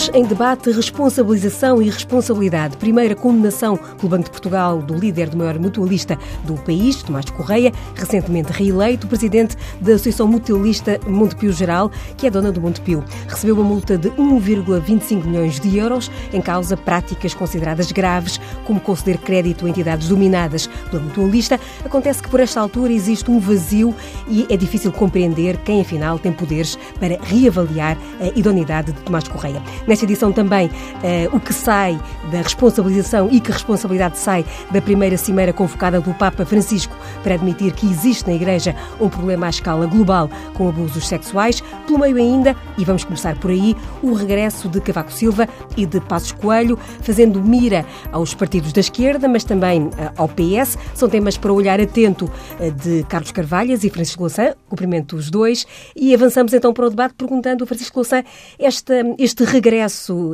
Hoje 0.00 0.10
em 0.14 0.24
debate 0.24 0.70
responsabilização 0.70 1.82
e 1.82 1.90
responsabilidade. 1.90 2.74
Primeira 2.78 3.14
condenação 3.14 3.76
pelo 3.76 4.08
Banco 4.08 4.24
de 4.24 4.30
Portugal 4.30 4.78
do 4.80 4.94
líder 4.94 5.28
do 5.28 5.36
maior 5.36 5.58
mutualista 5.58 6.18
do 6.44 6.54
país, 6.54 7.02
Tomás 7.02 7.26
Correia, 7.26 7.70
recentemente 7.94 8.50
reeleito 8.50 9.06
presidente 9.06 9.58
da 9.78 9.92
Associação 9.92 10.26
Mutualista 10.26 10.98
Montepio 11.06 11.52
Geral, 11.52 11.90
que 12.16 12.26
é 12.26 12.30
dona 12.30 12.50
do 12.50 12.62
Montepio. 12.62 13.04
Recebeu 13.28 13.56
uma 13.56 13.64
multa 13.64 13.98
de 13.98 14.08
1,25 14.12 15.22
milhões 15.26 15.60
de 15.60 15.76
euros 15.76 16.10
em 16.32 16.40
causa 16.40 16.78
práticas 16.78 17.34
consideradas 17.34 17.92
graves, 17.92 18.40
como 18.64 18.80
conceder 18.80 19.18
crédito 19.18 19.66
a 19.66 19.68
entidades 19.68 20.08
dominadas 20.08 20.66
pela 20.90 21.02
mutualista. 21.02 21.60
Acontece 21.84 22.22
que 22.22 22.30
por 22.30 22.40
esta 22.40 22.58
altura 22.58 22.90
existe 22.90 23.30
um 23.30 23.38
vazio 23.38 23.94
e 24.26 24.46
é 24.48 24.56
difícil 24.56 24.92
compreender 24.92 25.58
quem 25.58 25.82
afinal 25.82 26.18
tem 26.18 26.32
poderes 26.32 26.78
para 26.98 27.18
reavaliar 27.22 27.98
a 28.18 28.38
idoneidade 28.38 28.92
de 28.92 29.00
Tomás 29.02 29.28
Correia. 29.28 29.60
Nesta 29.90 30.04
edição 30.04 30.30
também 30.30 30.68
uh, 30.68 31.36
o 31.36 31.40
que 31.40 31.52
sai 31.52 32.00
da 32.30 32.42
responsabilização 32.42 33.28
e 33.28 33.40
que 33.40 33.50
responsabilidade 33.50 34.18
sai 34.18 34.46
da 34.70 34.80
primeira 34.80 35.16
cimeira 35.16 35.52
convocada 35.52 36.00
do 36.00 36.14
Papa 36.14 36.46
Francisco 36.46 36.96
para 37.24 37.34
admitir 37.34 37.72
que 37.72 37.90
existe 37.90 38.28
na 38.28 38.34
Igreja 38.36 38.76
um 39.00 39.08
problema 39.08 39.46
à 39.46 39.50
escala 39.50 39.86
global 39.86 40.30
com 40.54 40.68
abusos 40.68 41.08
sexuais. 41.08 41.60
Pelo 41.88 41.98
meio 41.98 42.16
ainda, 42.18 42.54
e 42.78 42.84
vamos 42.84 43.02
começar 43.02 43.36
por 43.40 43.50
aí, 43.50 43.76
o 44.00 44.12
regresso 44.12 44.68
de 44.68 44.80
Cavaco 44.80 45.12
Silva 45.12 45.48
e 45.76 45.84
de 45.84 46.00
Passos 46.00 46.30
Coelho, 46.30 46.78
fazendo 47.00 47.42
mira 47.42 47.84
aos 48.12 48.32
partidos 48.32 48.72
da 48.72 48.80
esquerda, 48.80 49.26
mas 49.26 49.42
também 49.42 49.86
uh, 49.86 49.92
ao 50.16 50.28
PS. 50.28 50.78
São 50.94 51.08
temas 51.08 51.36
para 51.36 51.52
olhar 51.52 51.80
atento 51.80 52.26
uh, 52.60 52.70
de 52.70 53.02
Carlos 53.08 53.32
Carvalhas 53.32 53.82
e 53.82 53.90
Francisco 53.90 54.22
Louçã. 54.22 54.54
Cumprimento 54.68 55.16
os 55.16 55.30
dois. 55.30 55.66
E 55.96 56.14
avançamos 56.14 56.54
então 56.54 56.72
para 56.72 56.86
o 56.86 56.90
debate 56.90 57.14
perguntando 57.14 57.64
a 57.64 57.66
Francisco 57.66 57.98
Louçã 57.98 58.22
este, 58.56 58.92
este 59.18 59.42
regresso, 59.42 59.79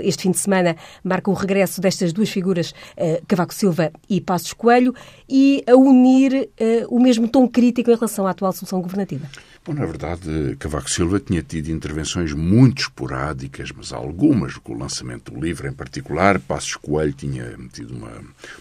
este 0.02 0.22
fim 0.22 0.30
de 0.30 0.38
semana, 0.38 0.76
marca 1.02 1.30
o 1.30 1.34
regresso 1.34 1.80
destas 1.80 2.12
duas 2.12 2.28
figuras, 2.28 2.72
uh, 2.96 3.24
Cavaco 3.26 3.54
Silva 3.54 3.92
e 4.08 4.20
Passos 4.20 4.52
Coelho, 4.52 4.94
e 5.28 5.62
a 5.66 5.74
unir 5.74 6.48
uh, 6.60 6.94
o 6.94 7.00
mesmo 7.00 7.28
tom 7.28 7.48
crítico 7.48 7.90
em 7.90 7.94
relação 7.94 8.26
à 8.26 8.30
atual 8.30 8.52
solução 8.52 8.80
governativa. 8.80 9.28
Bom, 9.66 9.74
na 9.74 9.84
verdade, 9.84 10.54
Cavaco 10.60 10.88
Silva 10.88 11.18
tinha 11.18 11.42
tido 11.42 11.72
intervenções 11.72 12.32
muito 12.32 12.82
esporádicas, 12.82 13.72
mas 13.72 13.92
algumas, 13.92 14.56
com 14.58 14.72
o 14.72 14.78
lançamento 14.78 15.32
do 15.32 15.40
livro 15.40 15.66
em 15.66 15.72
particular. 15.72 16.38
Passos 16.38 16.76
Coelho 16.76 17.12
tinha 17.12 17.56
tido 17.72 17.92
uma 17.92 18.12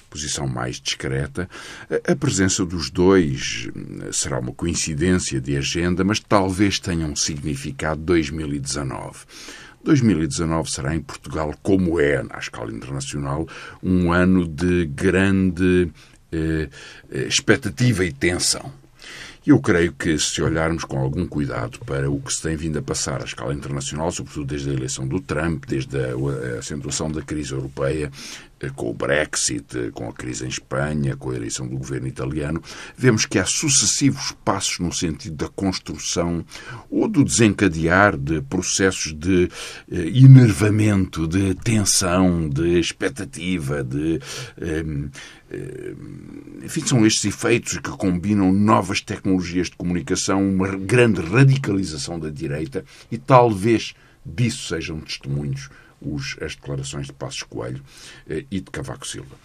posição 0.09 0.47
mais 0.47 0.81
discreta. 0.81 1.47
A 2.11 2.15
presença 2.15 2.65
dos 2.65 2.89
dois 2.89 3.69
hum, 3.75 4.11
será 4.11 4.39
uma 4.39 4.51
coincidência 4.51 5.39
de 5.39 5.55
agenda, 5.55 6.03
mas 6.03 6.19
talvez 6.19 6.79
tenha 6.79 7.05
um 7.05 7.15
significado 7.15 8.01
2019. 8.01 9.19
2019 9.85 10.69
será 10.69 10.95
em 10.95 10.99
Portugal, 10.99 11.53
como 11.61 11.99
é 11.99 12.21
na 12.23 12.39
escala 12.39 12.71
internacional, 12.71 13.47
um 13.81 14.11
ano 14.11 14.47
de 14.47 14.85
grande 14.87 15.91
eh, 16.31 16.67
eh 17.11 17.27
expectativa 17.27 18.03
e 18.03 18.11
tensão. 18.11 18.73
Eu 19.45 19.59
creio 19.59 19.93
que, 19.93 20.17
se 20.17 20.41
olharmos 20.41 20.83
com 20.85 20.97
algum 20.97 21.27
cuidado 21.27 21.77
para 21.85 22.09
o 22.09 22.19
que 22.19 22.33
se 22.33 22.41
tem 22.41 22.55
vindo 22.55 22.79
a 22.79 22.81
passar 22.81 23.21
à 23.21 23.25
escala 23.25 23.53
internacional, 23.53 24.11
sobretudo 24.11 24.47
desde 24.47 24.71
a 24.71 24.73
eleição 24.73 25.07
do 25.07 25.21
Trump, 25.21 25.65
desde 25.67 25.95
a 25.99 26.57
acentuação 26.57 27.11
da 27.11 27.21
crise 27.21 27.51
europeia, 27.51 28.11
com 28.69 28.89
o 28.89 28.93
Brexit, 28.93 29.77
eh, 29.77 29.91
com 29.91 30.07
a 30.09 30.13
crise 30.13 30.45
em 30.45 30.47
Espanha, 30.47 31.15
com 31.15 31.31
a 31.31 31.35
eleição 31.35 31.67
do 31.67 31.77
governo 31.77 32.07
italiano, 32.07 32.61
vemos 32.97 33.25
que 33.25 33.39
há 33.39 33.45
sucessivos 33.45 34.33
passos 34.43 34.79
no 34.79 34.93
sentido 34.93 35.35
da 35.35 35.49
construção 35.49 36.45
ou 36.89 37.07
do 37.07 37.23
desencadear 37.23 38.17
de 38.17 38.41
processos 38.41 39.13
de 39.13 39.49
eh, 39.91 40.07
enervamento, 40.13 41.27
de 41.27 41.53
tensão, 41.55 42.49
de 42.49 42.79
expectativa, 42.79 43.83
de. 43.83 44.19
enfim, 46.63 46.81
são 46.85 47.05
estes 47.05 47.25
efeitos 47.25 47.77
que 47.77 47.89
combinam 47.91 48.51
novas 48.51 49.01
tecnologias 49.01 49.69
de 49.69 49.75
comunicação, 49.75 50.47
uma 50.47 50.75
grande 50.75 51.21
radicalização 51.21 52.19
da 52.19 52.29
direita 52.29 52.83
e 53.11 53.17
talvez 53.17 53.93
disso 54.25 54.67
sejam 54.67 54.99
testemunhos 54.99 55.69
os, 56.01 56.37
as 56.41 56.55
declarações 56.55 57.07
de 57.07 57.13
Passos 57.13 57.43
Coelho 57.43 57.83
eh, 58.27 58.45
e 58.51 58.59
de 58.59 58.71
Cavaco 58.71 59.07
Silva. 59.07 59.35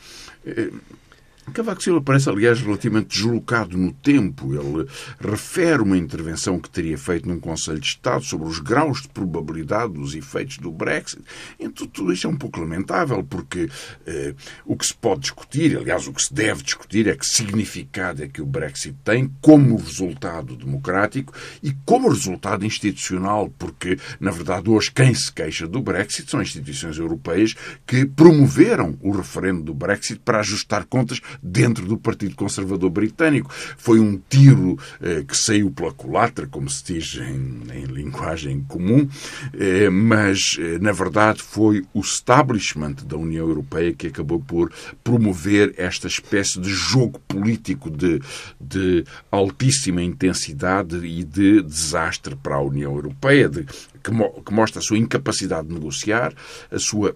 Cavaco 1.53 1.83
Silva 1.83 2.01
parece, 2.01 2.29
aliás, 2.29 2.61
relativamente 2.61 3.17
deslocado 3.17 3.77
no 3.77 3.93
tempo. 3.93 4.55
Ele 4.55 4.87
refere 5.21 5.83
uma 5.83 5.97
intervenção 5.97 6.61
que 6.61 6.71
teria 6.71 6.97
feito 6.97 7.29
num 7.29 7.41
Conselho 7.41 7.81
de 7.81 7.89
Estado 7.89 8.25
sobre 8.25 8.47
os 8.47 8.61
graus 8.61 9.03
de 9.03 9.09
probabilidade 9.09 9.95
dos 9.95 10.15
efeitos 10.15 10.59
do 10.59 10.71
Brexit. 10.71 11.23
Então, 11.59 11.87
tudo 11.87 12.13
isto 12.13 12.27
é 12.27 12.31
um 12.31 12.37
pouco 12.37 12.61
lamentável, 12.61 13.25
porque 13.25 13.69
eh, 14.07 14.35
o 14.65 14.77
que 14.77 14.87
se 14.87 14.95
pode 14.95 15.23
discutir, 15.23 15.77
aliás, 15.77 16.07
o 16.07 16.13
que 16.13 16.23
se 16.23 16.33
deve 16.33 16.63
discutir, 16.63 17.09
é 17.09 17.17
que 17.17 17.27
significado 17.27 18.23
é 18.23 18.29
que 18.29 18.43
o 18.43 18.47
Brexit 18.47 18.97
tem 19.05 19.31
como 19.41 19.77
resultado 19.77 20.57
democrático 20.57 21.33
e 21.63 21.73
como 21.85 22.09
resultado 22.09 22.65
institucional, 22.65 23.53
porque, 23.59 23.99
na 24.21 24.31
verdade, 24.31 24.71
hoje 24.71 24.91
quem 24.93 25.15
se 25.15 25.33
queixa 25.33 25.67
do 25.67 25.81
Brexit 25.81 26.31
são 26.31 26.41
instituições 26.41 26.99
europeias 26.99 27.55
que 27.87 28.05
promoveram 28.05 28.97
o 29.01 29.11
referendo 29.11 29.63
do 29.63 29.75
Brexit 29.75 30.21
para 30.21 30.41
ajustar 30.41 30.85
contas 30.85 31.21
dentro 31.43 31.87
do 31.87 31.97
Partido 31.97 32.35
Conservador 32.35 32.91
Britânico. 32.91 33.51
Foi 33.77 34.01
um 34.01 34.21
tiro 34.29 34.79
eh, 35.01 35.25
que 35.27 35.37
saiu 35.37 35.71
pela 35.71 35.93
culatra, 35.93 36.47
como 36.47 36.69
se 36.69 36.93
diz 36.93 37.17
em, 37.17 37.63
em 37.75 37.85
linguagem 37.85 38.65
comum, 38.69 39.09
eh, 39.55 39.91
mas, 39.91 40.57
eh, 40.59 40.79
na 40.79 40.93
verdade, 40.93 41.43
foi 41.43 41.85
o 41.95 42.01
establishment 42.01 42.97
da 43.07 43.17
União 43.17 43.47
Europeia 43.47 43.93
que 43.93 44.07
acabou 44.07 44.41
por 44.41 44.73
promover 45.03 45.75
esta 45.77 46.07
espécie 46.07 46.61
de 46.61 46.71
jogo 46.71 47.21
político 47.29 47.91
de, 47.91 48.21
de 48.61 49.05
altíssima 49.31 50.03
intensidade 50.03 50.97
e 51.05 51.25
de 51.25 51.63
desastre 51.63 52.37
para 52.37 52.57
a 52.57 52.63
União 52.63 52.95
Europeia, 52.95 53.49
de, 53.49 53.65
que, 53.65 54.11
que 54.45 54.53
mostra 54.53 54.81
a 54.81 54.83
sua 54.83 54.99
incapacidade 54.99 55.69
de 55.69 55.75
negociar, 55.75 56.33
a 56.71 56.79
sua 56.79 57.15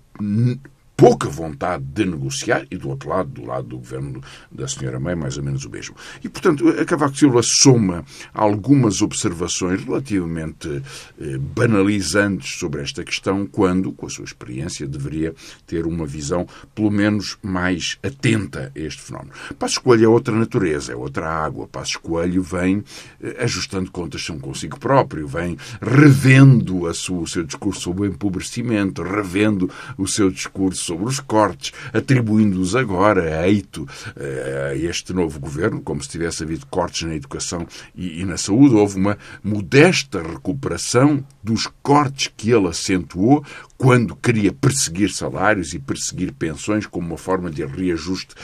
pouca 0.97 1.29
vontade 1.29 1.85
de 1.85 2.05
negociar 2.05 2.67
e 2.71 2.77
do 2.77 2.89
outro 2.89 3.09
lado, 3.09 3.31
do 3.31 3.45
lado 3.45 3.69
do 3.69 3.79
governo 3.79 4.23
da 4.51 4.69
senhora 4.69 5.01
May, 5.01 5.15
mais 5.15 5.37
ou 5.37 5.43
menos 5.43 5.65
o 5.65 5.71
mesmo. 5.71 5.97
E, 6.23 6.29
portanto, 6.29 6.69
a 6.69 6.85
Cavaco 6.85 7.17
Silva 7.17 7.41
soma 7.43 8.05
algumas 8.33 9.03
observações 9.03 9.83
relativamente 9.85 10.83
eh, 11.21 11.39
banalizantes 11.39 12.59
sobre 12.59 12.83
esta 12.83 13.03
questão, 13.03 13.47
quando, 13.47 13.93
com 13.93 14.07
a 14.07 14.11
sua 14.11 14.25
experiência, 14.25 14.87
deveria 14.87 15.35
ter 15.67 15.87
uma 15.87 16.07
visão, 16.07 16.47
pelo 16.75 16.91
menos, 16.91 17.39
mais 17.43 17.99
atenta 18.03 18.73
a 18.75 18.79
este 18.79 19.03
fenómeno. 19.03 19.33
Passos 19.59 19.79
Coelho 19.79 20.05
é 20.05 20.09
outra 20.09 20.35
natureza, 20.35 20.93
é 20.93 20.97
outra 20.97 21.29
água. 21.29 21.67
Passos 21.67 21.97
Coelho 21.97 22.43
vem 22.43 22.85
eh, 23.23 23.37
ajustando 23.41 23.91
contas 23.91 24.23
consigo 24.41 24.79
próprio, 24.79 25.27
vem 25.27 25.57
revendo 25.81 26.87
a 26.87 26.95
sua, 26.95 27.21
o 27.21 27.27
seu 27.27 27.43
discurso 27.43 27.81
sobre 27.81 28.03
o 28.03 28.07
empobrecimento, 28.07 29.03
revendo 29.03 29.71
o 29.97 30.07
seu 30.07 30.31
discurso 30.31 30.84
sobre 30.85 31.07
os 31.07 31.21
cortes, 31.21 31.73
atribuindo-os 31.93 32.77
agora 32.77 33.41
a 33.41 33.49
eito 33.49 33.87
eh, 34.17 34.71
a 34.73 34.77
este 34.77 35.13
novo 35.13 35.41
governo, 35.41 35.81
como 35.81 36.03
se 36.03 36.09
tivesse 36.09 36.43
havido 36.43 36.67
cortes 36.67 37.09
na 37.09 37.15
educação 37.15 37.67
e, 37.95 38.21
e 38.21 38.25
na 38.25 38.37
saúde. 38.37 38.75
Houve 38.75 38.97
uma 38.97 39.19
modesta 39.43 40.23
recuperação 40.23 41.25
dos 41.43 41.69
cortes 41.83 42.31
que 42.37 42.51
ele 42.51 42.69
acentuou 42.69 43.45
quando 43.77 44.15
queria 44.17 44.53
perseguir 44.53 45.11
salários 45.11 45.75
e 45.75 45.79
perseguir 45.79 46.33
pensões 46.33 46.87
como 46.87 47.09
uma 47.09 47.19
forma 47.19 47.51
de 47.51 47.65
reajuste 47.65 48.35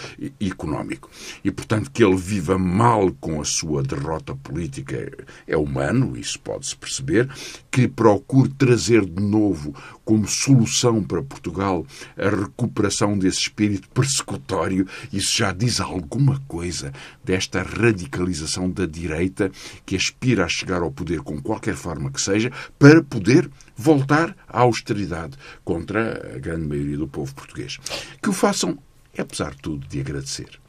económico. 0.40 1.10
E, 1.44 1.50
portanto, 1.50 1.90
que 1.90 2.04
ele 2.04 2.16
viva 2.16 2.58
mal 2.58 3.12
com 3.20 3.40
a 3.40 3.44
sua 3.44 3.82
derrota 3.82 4.34
política 4.34 5.10
é 5.46 5.56
humano, 5.56 6.16
isso 6.16 6.38
pode-se 6.40 6.76
perceber, 6.76 7.28
que 7.70 7.86
procure 7.86 8.50
trazer 8.50 9.04
de 9.06 9.22
novo 9.22 9.74
como 10.04 10.26
solução 10.26 11.02
para 11.02 11.22
Portugal 11.22 11.86
a 12.16 12.28
recuperação 12.28 13.16
desse 13.16 13.42
espírito 13.42 13.88
persecutório, 13.90 14.86
isso 15.12 15.36
já 15.36 15.52
diz 15.52 15.80
alguma 15.80 16.40
coisa 16.48 16.92
desta 17.24 17.62
radicalização 17.62 18.68
da 18.68 18.86
direita 18.86 19.50
que 19.86 19.94
aspira 19.94 20.44
a 20.44 20.48
chegar 20.48 20.82
ao 20.82 20.90
poder 20.90 21.20
com 21.20 21.40
qualquer 21.40 21.76
forma 21.76 22.10
que 22.10 22.20
seja, 22.20 22.50
para 22.78 23.02
poder 23.02 23.48
voltar 23.80 24.36
à 24.46 24.60
austeridade 24.60 25.36
contra 25.64 26.34
a 26.36 26.38
grande 26.38 26.66
maioria 26.66 26.98
do 26.98 27.08
povo 27.08 27.34
português. 27.34 27.78
Que 28.22 28.28
o 28.28 28.32
façam 28.32 28.78
é, 29.16 29.22
apesar 29.22 29.52
de 29.52 29.58
tudo, 29.58 29.86
de 29.86 30.00
agradecer. 30.00 30.60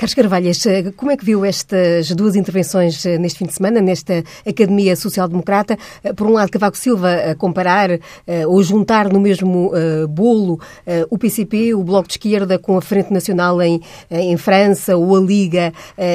Carlos 0.00 0.14
Carvalhas, 0.14 0.64
eh, 0.64 0.92
como 0.96 1.10
é 1.10 1.16
que 1.16 1.26
viu 1.26 1.44
estas 1.44 2.10
duas 2.12 2.34
intervenções 2.34 3.04
eh, 3.04 3.18
neste 3.18 3.38
fim 3.38 3.44
de 3.44 3.52
semana, 3.52 3.82
nesta 3.82 4.24
Academia 4.46 4.96
Social 4.96 5.28
Democrata? 5.28 5.76
Eh, 6.02 6.14
por 6.14 6.26
um 6.26 6.32
lado, 6.32 6.50
Cavaco 6.50 6.74
Silva 6.74 7.12
a 7.12 7.34
comparar 7.34 7.90
ou 8.46 8.62
juntar 8.62 9.12
no 9.12 9.20
mesmo 9.20 9.72
bolo 10.08 10.58
o 11.10 11.18
PCP, 11.18 11.74
o 11.74 11.82
Bloco 11.82 12.08
de 12.08 12.14
Esquerda, 12.14 12.58
com 12.58 12.78
a 12.78 12.82
Frente 12.82 13.12
Nacional 13.12 13.60
em, 13.60 13.80
em 14.10 14.36
França 14.36 14.96
ou 14.96 15.16
a 15.16 15.20
Liga 15.20 15.72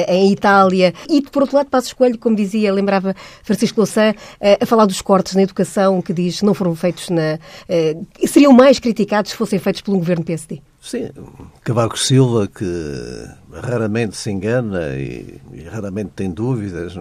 em 0.08 0.32
Itália. 0.32 0.92
E, 1.08 1.20
por 1.22 1.42
outro 1.42 1.56
lado, 1.56 1.68
Passo 1.68 1.88
Escolho, 1.88 2.18
como 2.18 2.34
dizia, 2.34 2.72
lembrava 2.72 3.14
Francisco 3.42 3.80
Louçã, 3.80 4.14
a 4.60 4.66
falar 4.66 4.86
dos 4.86 5.00
cortes 5.02 5.34
na 5.34 5.42
educação 5.42 6.00
que 6.02 6.12
diz 6.12 6.42
não 6.42 6.54
foram 6.54 6.74
feitos 6.74 7.10
na. 7.10 7.38
seriam 8.26 8.52
mais 8.52 8.78
criticados 8.78 9.32
se 9.32 9.36
fossem 9.36 9.58
feitos 9.58 9.82
pelo 9.82 9.98
governo 9.98 10.24
PSD. 10.24 10.60
Sim, 10.86 11.10
Cavaco 11.64 11.98
Silva, 11.98 12.46
que 12.46 12.64
raramente 13.52 14.16
se 14.16 14.30
engana 14.30 14.94
e, 14.94 15.40
e 15.52 15.62
raramente 15.64 16.10
tem 16.14 16.30
dúvidas, 16.30 16.96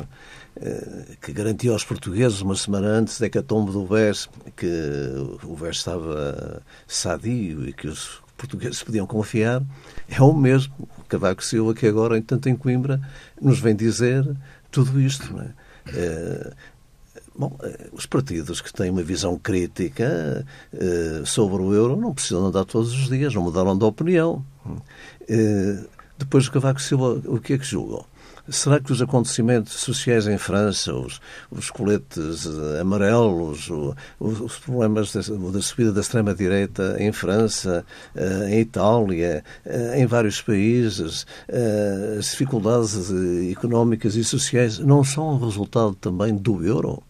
eh, 0.56 1.16
que 1.22 1.32
garantiu 1.32 1.72
aos 1.72 1.84
portugueses 1.84 2.42
uma 2.42 2.56
semana 2.56 2.88
antes 2.88 3.20
da 3.20 3.28
hecatombe 3.28 3.72
do 3.72 3.86
BES 3.86 4.28
que 4.58 4.68
o 5.44 5.56
BES 5.56 5.78
estava 5.78 6.64
sadio 6.88 7.70
e 7.70 7.74
que 7.74 7.88
os 7.88 8.24
portugueses 8.36 8.82
podiam 8.82 9.06
confiar, 9.06 9.62
é 10.10 10.20
o 10.20 10.34
mesmo 10.34 10.90
Cavaco 11.08 11.44
Silva 11.44 11.76
que 11.76 11.86
agora, 11.86 12.18
entanto, 12.18 12.50
em 12.50 12.56
Coimbra, 12.56 13.00
nos 13.40 13.60
vem 13.60 13.76
dizer 13.76 14.28
tudo 14.72 15.00
isto. 15.00 15.32
Não 15.32 15.44
é? 15.44 16.54
Eh, 17.36 17.38
Bom, 17.38 17.58
eh, 17.62 17.90
os 17.92 18.06
partidos 18.06 18.62
que 18.62 18.72
têm 18.72 18.90
uma 18.90 19.04
visão 19.04 19.38
crítica 19.38 20.46
sobre 21.26 21.62
o 21.62 21.74
euro 21.74 21.96
não 21.96 22.14
precisam 22.14 22.46
andar 22.46 22.66
todos 22.66 22.92
os 22.94 23.10
dias, 23.10 23.34
não 23.34 23.44
mudaram 23.44 23.78
de 23.78 23.84
opinião. 23.84 24.44
Depois 26.18 26.48
o 26.48 26.52
Cavaco 26.52 26.82
Silva, 26.82 27.22
o 27.26 27.40
que 27.40 27.54
é 27.54 27.58
que 27.58 27.66
julgam? 27.66 28.06
Será 28.48 28.80
que 28.80 28.92
os 28.92 29.02
acontecimentos 29.02 29.74
sociais 29.74 30.28
em 30.28 30.38
França, 30.38 30.94
os, 30.94 31.20
os 31.50 31.72
coletes 31.72 32.46
eh, 32.46 32.80
amarelos, 32.80 33.70
o, 33.72 33.96
os, 34.20 34.60
problemas 34.60 35.12
da, 35.12 35.22
da 35.52 35.62
subida 35.62 35.92
da 35.92 36.02
extrema-direita 36.02 36.96
em 37.00 37.12
França, 37.12 37.84
em 38.48 38.60
Itália, 38.60 39.44
em 39.96 40.06
vários 40.06 40.42
países, 40.44 41.26
as 42.20 42.26
dificuldades 42.26 43.12
económicas 43.52 44.16
e 44.16 44.24
sociais 44.24 44.78
não 44.78 45.04
são 45.04 45.40
resultado 45.40 45.96
também 45.96 46.36
do 46.36 46.64
euro? 46.64 47.02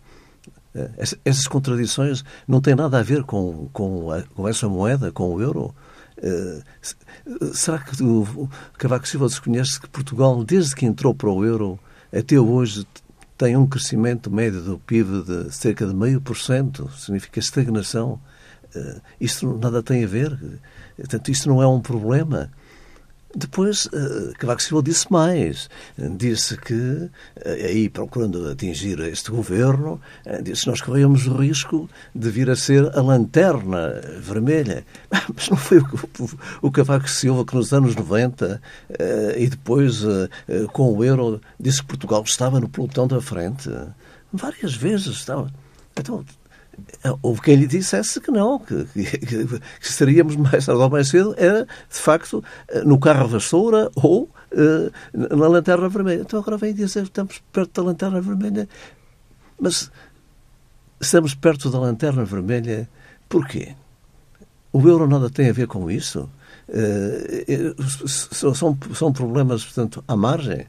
Essas 1.24 1.48
contradições 1.48 2.24
não 2.48 2.60
têm 2.60 2.76
nada 2.76 3.00
a 3.00 3.04
ver 3.04 3.24
com, 3.24 3.70
com, 3.72 4.12
a, 4.12 4.24
com 4.24 4.48
essa 4.48 4.68
moeda, 4.68 5.12
com 5.12 5.34
o 5.34 5.42
euro. 5.42 5.74
Uh, 6.18 7.54
será 7.54 7.80
que 7.80 8.02
o 8.04 8.50
Cavaco 8.78 9.08
Silva 9.08 9.28
desconhece 9.28 9.80
que 9.80 9.88
Portugal, 9.88 10.44
desde 10.44 10.76
que 10.76 10.86
entrou 10.86 11.14
para 11.14 11.30
o 11.30 11.46
euro 11.46 11.80
até 12.14 12.40
hoje, 12.40 12.86
tem 13.38 13.56
um 13.56 13.68
crescimento 13.68 14.30
médio 14.30 14.62
do 14.62 14.80
PIB 14.80 15.24
de 15.24 15.54
cerca 15.54 15.86
de 15.86 15.94
meio 15.94 16.20
por 16.20 16.38
cento? 16.38 16.90
Significa 16.92 17.40
estagnação. 17.40 18.20
Uh, 18.76 19.02
isto 19.20 19.58
nada 19.58 19.82
tem 19.82 20.04
a 20.04 20.08
ver. 20.08 20.38
Portanto, 20.98 21.32
isto 21.32 21.48
não 21.48 21.62
é 21.62 21.68
um 21.68 21.80
problema. 21.80 22.52
Depois, 23.36 23.86
uh, 23.88 24.34
Cavaco 24.40 24.62
Silva 24.62 24.82
disse 24.82 25.12
mais. 25.12 25.70
Disse 25.98 26.58
que, 26.58 26.74
uh, 26.74 27.12
aí 27.46 27.90
procurando 27.90 28.50
atingir 28.50 28.98
este 29.02 29.30
governo, 29.30 30.00
uh, 30.26 30.42
disse 30.42 30.68
nós 30.68 30.80
corríamos 30.80 31.28
o 31.28 31.36
risco 31.36 31.90
de 32.14 32.30
vir 32.30 32.50
a 32.50 32.56
ser 32.56 32.98
a 32.98 33.02
lanterna 33.02 34.02
vermelha. 34.22 34.86
Mas 35.36 35.50
não 35.50 35.58
foi 35.58 35.80
o, 35.80 35.88
o, 36.62 36.72
Cavaco 36.72 37.10
Silva 37.10 37.44
que 37.44 37.56
nos 37.56 37.74
anos 37.74 37.94
90 37.94 38.62
uh, 38.90 39.38
e 39.38 39.48
depois 39.48 40.04
com 40.72 40.94
o 40.94 41.04
euro 41.04 41.42
disse 41.60 41.82
que 41.82 41.88
Portugal 41.88 42.24
estava 42.24 42.60
no 42.60 42.70
pelotão 42.70 43.08
da 43.08 43.20
frente. 43.20 43.70
Várias 44.32 44.76
vezes 44.76 45.08
estava. 45.08 45.52
Então, 45.98 46.24
Houve 47.22 47.42
quem 47.42 47.56
lhe 47.56 47.68
dissesse 47.68 48.20
que 48.20 48.32
não, 48.32 48.60
que, 48.60 48.86
que, 48.86 49.46
que 49.46 49.60
estaríamos 49.82 50.36
mais 50.36 50.66
tarde 50.66 50.82
ou 50.82 50.90
mais 50.90 51.08
cedo, 51.08 51.36
era, 51.38 51.66
de 51.66 52.00
facto, 52.00 52.44
no 52.84 53.00
carro 53.00 53.28
vassoura 53.28 53.90
ou 53.96 54.24
uh, 54.52 54.92
na 55.14 55.48
lanterna 55.48 55.88
vermelha. 55.90 56.22
Então 56.22 56.40
agora 56.40 56.58
vem 56.58 56.74
dizer 56.74 57.02
que 57.02 57.10
estamos 57.10 57.42
perto 57.52 57.82
da 57.82 57.88
lanterna 57.88 58.22
vermelha. 58.22 58.68
Mas 59.60 59.92
estamos 61.00 61.34
perto 61.34 61.70
da 61.70 61.80
lanterna 61.80 62.26
vermelha 62.26 62.90
porquê? 63.30 63.76
O 64.72 64.88
euro 64.88 65.08
nada 65.08 65.30
tem 65.30 65.50
a 65.50 65.54
ver 65.54 65.68
com 65.68 65.90
isso? 65.90 66.30
Uh, 66.68 67.84
são, 68.08 68.78
são 68.94 69.14
problemas, 69.14 69.64
portanto, 69.64 70.04
à 70.08 70.16
margem. 70.16 70.68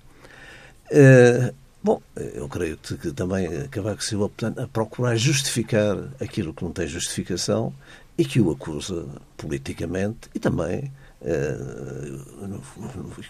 Uh, 0.92 1.52
Bom, 1.86 2.02
eu 2.16 2.48
creio 2.48 2.76
que 2.76 3.12
também 3.12 3.68
Cavaco 3.68 4.02
Silva 4.02 4.28
portanto, 4.28 4.58
a 4.58 4.66
procurar 4.66 5.14
justificar 5.14 5.96
aquilo 6.20 6.52
que 6.52 6.64
não 6.64 6.72
tem 6.72 6.84
justificação 6.84 7.72
e 8.18 8.24
que 8.24 8.40
o 8.40 8.50
acusa 8.50 9.06
politicamente 9.36 10.28
e 10.34 10.40
também 10.40 10.90
uh, 11.20 12.60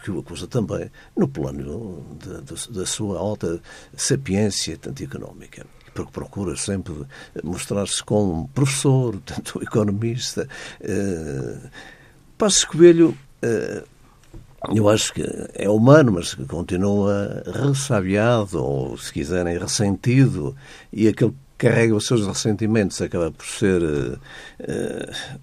que 0.02 0.10
o 0.10 0.20
acusa 0.20 0.46
também 0.46 0.90
no 1.14 1.28
plano 1.28 2.02
da 2.70 2.86
sua 2.86 3.18
alta 3.18 3.60
sapiência 3.94 4.78
tanto 4.78 5.04
económica 5.04 5.66
porque 5.92 6.12
procura 6.12 6.56
sempre 6.56 6.94
mostrar-se 7.44 8.02
como 8.02 8.48
professor, 8.48 9.20
tanto 9.26 9.62
economista. 9.62 10.48
Uh, 10.80 11.68
Coelho 12.70 13.14
uh, 13.42 13.95
eu 14.74 14.88
acho 14.88 15.12
que 15.12 15.22
é 15.54 15.68
humano, 15.68 16.12
mas 16.12 16.34
continua 16.34 17.42
ressabiado, 17.46 18.62
ou 18.62 18.96
se 18.96 19.12
quiserem, 19.12 19.58
ressentido, 19.58 20.56
e 20.92 21.08
aquele 21.08 21.30
que 21.30 21.36
carrega 21.66 21.94
os 21.94 22.06
seus 22.06 22.26
ressentimentos 22.26 23.00
acaba 23.00 23.30
por 23.30 23.46
ser, 23.46 23.82
uh, 23.82 24.18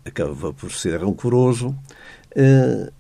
acaba 0.05 0.53
por 0.53 0.71
ser 0.71 0.99
rancoroso. 1.01 1.75
Uh, 2.35 2.91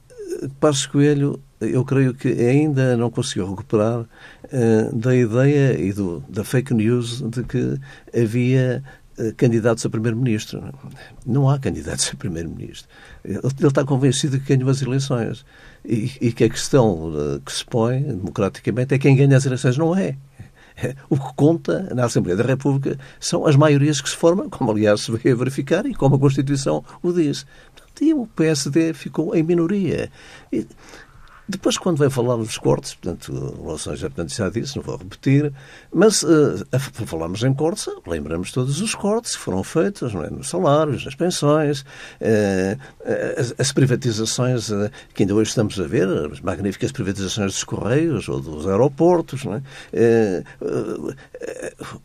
Passos 0.59 0.87
Coelho, 0.87 1.39
eu 1.61 1.85
creio 1.85 2.13
que 2.13 2.27
ainda 2.27 2.97
não 2.97 3.09
conseguiu 3.09 3.49
recuperar 3.49 4.01
uh, 4.01 4.95
da 4.95 5.15
ideia 5.15 5.79
e 5.79 5.93
do, 5.93 6.23
da 6.27 6.43
fake 6.43 6.73
news 6.73 7.21
de 7.21 7.43
que 7.43 7.79
havia 8.15 8.83
candidatos 9.37 9.85
a 9.85 9.89
primeiro-ministro. 9.89 10.63
Não 11.25 11.49
há 11.49 11.59
candidatos 11.59 12.09
a 12.13 12.17
primeiro-ministro. 12.17 12.87
Ele, 13.23 13.39
está 13.67 13.83
convencido 13.83 14.39
que 14.39 14.55
ganhou 14.55 14.69
as 14.69 14.81
eleições 14.81 15.45
e, 15.85 16.11
e 16.19 16.31
que 16.31 16.43
a 16.43 16.49
questão 16.49 17.09
uh, 17.09 17.39
que 17.41 17.51
se 17.51 17.65
põe 17.65 18.01
democraticamente 18.01 18.93
é 18.93 18.99
quem 18.99 19.15
ganha 19.15 19.37
as 19.37 19.45
eleições, 19.45 19.77
não 19.77 19.95
é. 19.95 20.15
O 21.09 21.17
que 21.17 21.33
conta 21.35 21.93
na 21.93 22.05
Assembleia 22.05 22.35
da 22.35 22.43
República 22.43 22.97
são 23.19 23.45
as 23.45 23.55
maiorias 23.55 24.01
que 24.01 24.09
se 24.09 24.15
formam, 24.15 24.49
como 24.49 24.71
aliás 24.71 25.01
se 25.01 25.11
veio 25.11 25.35
a 25.35 25.37
verificar 25.37 25.85
e 25.85 25.93
como 25.93 26.15
a 26.15 26.19
Constituição 26.19 26.83
o 27.01 27.13
diz. 27.13 27.45
E 28.01 28.13
o 28.13 28.25
PSD 28.25 28.93
ficou 28.93 29.35
em 29.35 29.43
minoria. 29.43 30.11
E, 30.51 30.65
depois, 31.47 31.77
quando 31.77 31.97
vem 31.97 32.09
falar 32.09 32.37
dos 32.37 32.57
cortes, 32.57 32.95
portanto, 32.95 33.33
o 33.33 33.65
Louçã 33.65 33.95
já, 33.97 34.09
portanto, 34.09 34.33
já 34.33 34.49
disse, 34.49 34.77
não 34.77 34.83
vou 34.83 34.95
repetir, 34.95 35.51
mas 35.93 36.23
uh, 36.23 36.65
falamos 37.05 37.43
em 37.43 37.53
cortes, 37.53 37.89
lembramos 38.07 38.53
todos 38.53 38.79
os 38.79 38.95
cortes 38.95 39.35
que 39.35 39.41
foram 39.41 39.61
feitos 39.61 40.15
é? 40.15 40.29
nos 40.29 40.47
salários, 40.49 41.03
nas 41.03 41.15
pensões, 41.15 41.81
uh, 41.81 42.79
as, 43.37 43.53
as, 43.57 43.71
privatizações 43.73 44.69
uh, 44.69 44.89
que 45.13 45.23
ainda 45.23 45.35
hoje 45.35 45.49
estamos 45.49 45.77
a 45.81 45.83
ver, 45.83 46.07
as 46.31 46.39
magníficas 46.39 46.93
privatizações 46.93 47.53
dos 47.53 47.63
Correios 47.65 48.29
ou 48.29 48.39
dos 48.39 48.65
aeroportos. 48.65 49.43
Não 49.43 49.55
é? 49.55 49.63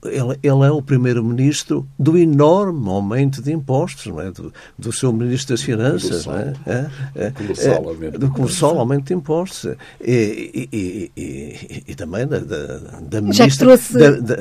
ele, 0.04 0.38
ele 0.42 0.66
é 0.66 0.70
o 0.70 0.82
primeiro-ministro 0.82 1.88
do 1.96 2.18
enorme 2.18 2.88
aumento 2.88 3.40
de 3.40 3.52
impostos, 3.52 4.06
não 4.06 4.20
é? 4.20 4.32
do, 4.32 4.52
do 4.76 4.92
seu 4.92 5.12
ministro 5.12 5.54
das 5.54 5.62
Finanças. 5.62 6.24
Colossal, 6.24 6.34
não 6.34 6.72
é? 6.72 6.92
é, 7.14 7.30
colossal, 7.30 7.94
do 8.18 8.30
colossal 8.30 8.78
aumento 8.80 9.06
de 9.06 9.14
impostos 9.14 9.27
impostos. 9.28 9.76
E, 10.00 10.68
e, 10.72 11.10
e, 11.16 11.82
e 11.88 11.94
também 11.94 12.26
da, 12.26 12.38
da, 12.38 12.66
da 13.02 13.20
ministra, 13.20 13.66
trouxe, 13.66 13.92
da, 13.92 14.10
da, 14.12 14.36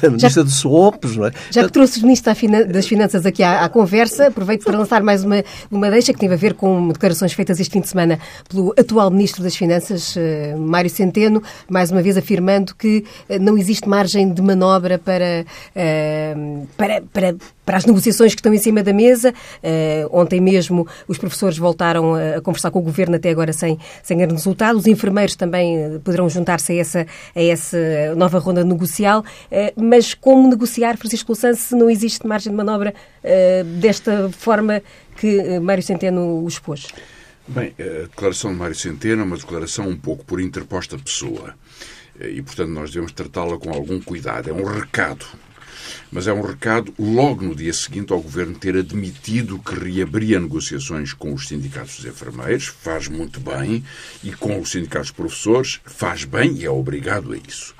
da 0.00 0.10
ministra 0.10 0.42
de 0.42 0.50
SWOPs, 0.50 1.16
não 1.16 1.26
é? 1.26 1.32
Já 1.50 1.64
que 1.64 1.72
trouxe 1.72 2.00
o 2.00 2.02
ministro 2.02 2.32
das 2.66 2.86
Finanças 2.86 3.24
aqui 3.24 3.42
à, 3.42 3.64
à, 3.64 3.68
conversa, 3.68 4.26
aproveito 4.26 4.64
para 4.64 4.76
lançar 4.76 5.02
mais 5.02 5.22
uma, 5.22 5.44
uma 5.70 5.90
deixa 5.90 6.12
que 6.12 6.18
tem 6.18 6.32
a 6.32 6.36
ver 6.36 6.54
com 6.54 6.88
declarações 6.88 7.32
feitas 7.32 7.60
este 7.60 7.72
fim 7.72 7.80
de 7.80 7.88
semana 7.88 8.18
pelo 8.48 8.74
atual 8.76 9.10
ministro 9.10 9.42
das 9.42 9.54
Finanças, 9.54 10.16
uh, 10.16 10.58
Mário 10.58 10.90
Centeno, 10.90 11.42
mais 11.68 11.90
uma 11.90 12.02
vez 12.02 12.16
afirmando 12.16 12.74
que 12.74 13.04
uh, 13.28 13.38
não 13.40 13.56
existe 13.56 13.88
margem 13.88 14.32
de 14.32 14.42
manobra 14.42 14.98
para, 14.98 15.44
uh, 15.76 16.66
para, 16.76 17.02
para 17.12 17.36
para 17.66 17.76
as 17.76 17.84
negociações 17.84 18.32
que 18.32 18.38
estão 18.38 18.54
em 18.54 18.58
cima 18.58 18.82
da 18.82 18.92
mesa. 18.92 19.34
Uh, 19.58 20.08
ontem 20.16 20.40
mesmo 20.40 20.86
os 21.08 21.18
professores 21.18 21.58
voltaram 21.58 22.14
a, 22.14 22.40
conversar 22.40 22.70
com 22.70 22.78
o 22.78 22.82
governo, 22.82 23.16
até 23.16 23.28
agora 23.28 23.52
sem, 23.52 23.76
sem 24.02 24.16
grande 24.16 24.34
resultado. 24.34 24.78
Os 24.78 24.86
enfermeiros 24.86 25.34
também 25.34 25.76
eh, 25.76 25.98
poderão 25.98 26.28
juntar-se 26.28 26.72
a 26.72 26.76
essa, 26.76 27.06
a 27.34 27.42
essa 27.42 28.14
nova 28.16 28.38
ronda 28.38 28.62
negocial. 28.62 29.24
Uh, 29.50 29.82
mas 29.82 30.14
como 30.14 30.48
negociar, 30.48 30.96
Francisco 30.96 31.32
Louçã, 31.32 31.52
se 31.54 31.74
não 31.74 31.90
existe 31.90 32.24
margem 32.26 32.52
de 32.52 32.56
manobra 32.56 32.94
uh, 33.24 33.64
desta 33.80 34.30
forma 34.30 34.80
que 35.16 35.58
Mário 35.58 35.82
Centeno 35.82 36.46
expôs? 36.46 36.86
Bem, 37.48 37.74
a 37.78 38.02
declaração 38.02 38.52
de 38.52 38.58
Mário 38.58 38.76
Centeno 38.76 39.22
é 39.22 39.24
uma 39.24 39.36
declaração 39.36 39.88
um 39.88 39.96
pouco 39.96 40.24
por 40.24 40.40
interposta 40.40 40.96
pessoa. 40.98 41.54
E, 42.20 42.40
portanto, 42.42 42.70
nós 42.70 42.90
devemos 42.90 43.12
tratá-la 43.12 43.58
com 43.58 43.70
algum 43.70 44.00
cuidado. 44.00 44.50
É 44.50 44.52
um 44.52 44.64
recado. 44.64 45.26
Mas 46.10 46.26
é 46.26 46.32
um 46.32 46.40
recado 46.40 46.92
logo 46.98 47.44
no 47.44 47.54
dia 47.54 47.72
seguinte 47.72 48.12
ao 48.12 48.20
Governo 48.20 48.54
ter 48.54 48.76
admitido 48.76 49.58
que 49.58 49.74
reabria 49.74 50.40
negociações 50.40 51.12
com 51.12 51.32
os 51.32 51.48
sindicatos 51.48 51.96
dos 51.96 52.06
enfermeiros, 52.06 52.66
faz 52.66 53.08
muito 53.08 53.40
bem, 53.40 53.84
e 54.22 54.32
com 54.32 54.60
os 54.60 54.70
sindicatos 54.70 55.08
dos 55.08 55.16
professores, 55.16 55.80
faz 55.84 56.24
bem 56.24 56.54
e 56.54 56.64
é 56.64 56.70
obrigado 56.70 57.32
a 57.32 57.36
isso. 57.36 57.74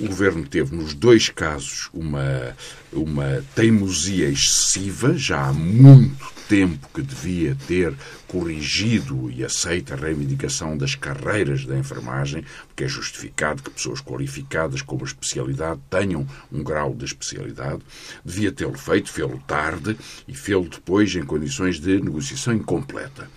O 0.00 0.08
Governo 0.08 0.46
teve, 0.46 0.74
nos 0.74 0.94
dois 0.94 1.28
casos, 1.28 1.90
uma, 1.92 2.56
uma 2.90 3.44
teimosia 3.54 4.30
excessiva, 4.30 5.12
já 5.14 5.48
há 5.48 5.52
muito 5.52 6.32
tempo 6.48 6.88
que 6.94 7.02
devia 7.02 7.54
ter 7.68 7.94
corrigido 8.26 9.30
e 9.30 9.44
aceita 9.44 9.94
a 9.94 9.96
reivindicação 9.96 10.76
das 10.76 10.94
carreiras 10.94 11.66
da 11.66 11.76
enfermagem, 11.78 12.44
porque 12.66 12.84
é 12.84 12.88
justificado 12.88 13.62
que 13.62 13.70
pessoas 13.70 14.00
qualificadas 14.00 14.80
com 14.82 14.96
uma 14.96 15.04
especialidade 15.04 15.80
tenham 15.90 16.26
um 16.50 16.62
grau 16.62 16.94
de 16.94 17.04
especialidade. 17.04 17.82
Devia 18.24 18.50
tê-lo 18.50 18.78
feito, 18.78 19.12
fê-lo 19.12 19.40
tarde 19.46 19.96
e 20.26 20.34
fê-lo 20.34 20.68
depois 20.68 21.14
em 21.14 21.24
condições 21.24 21.78
de 21.78 22.00
negociação 22.00 22.54
incompleta. 22.54 23.30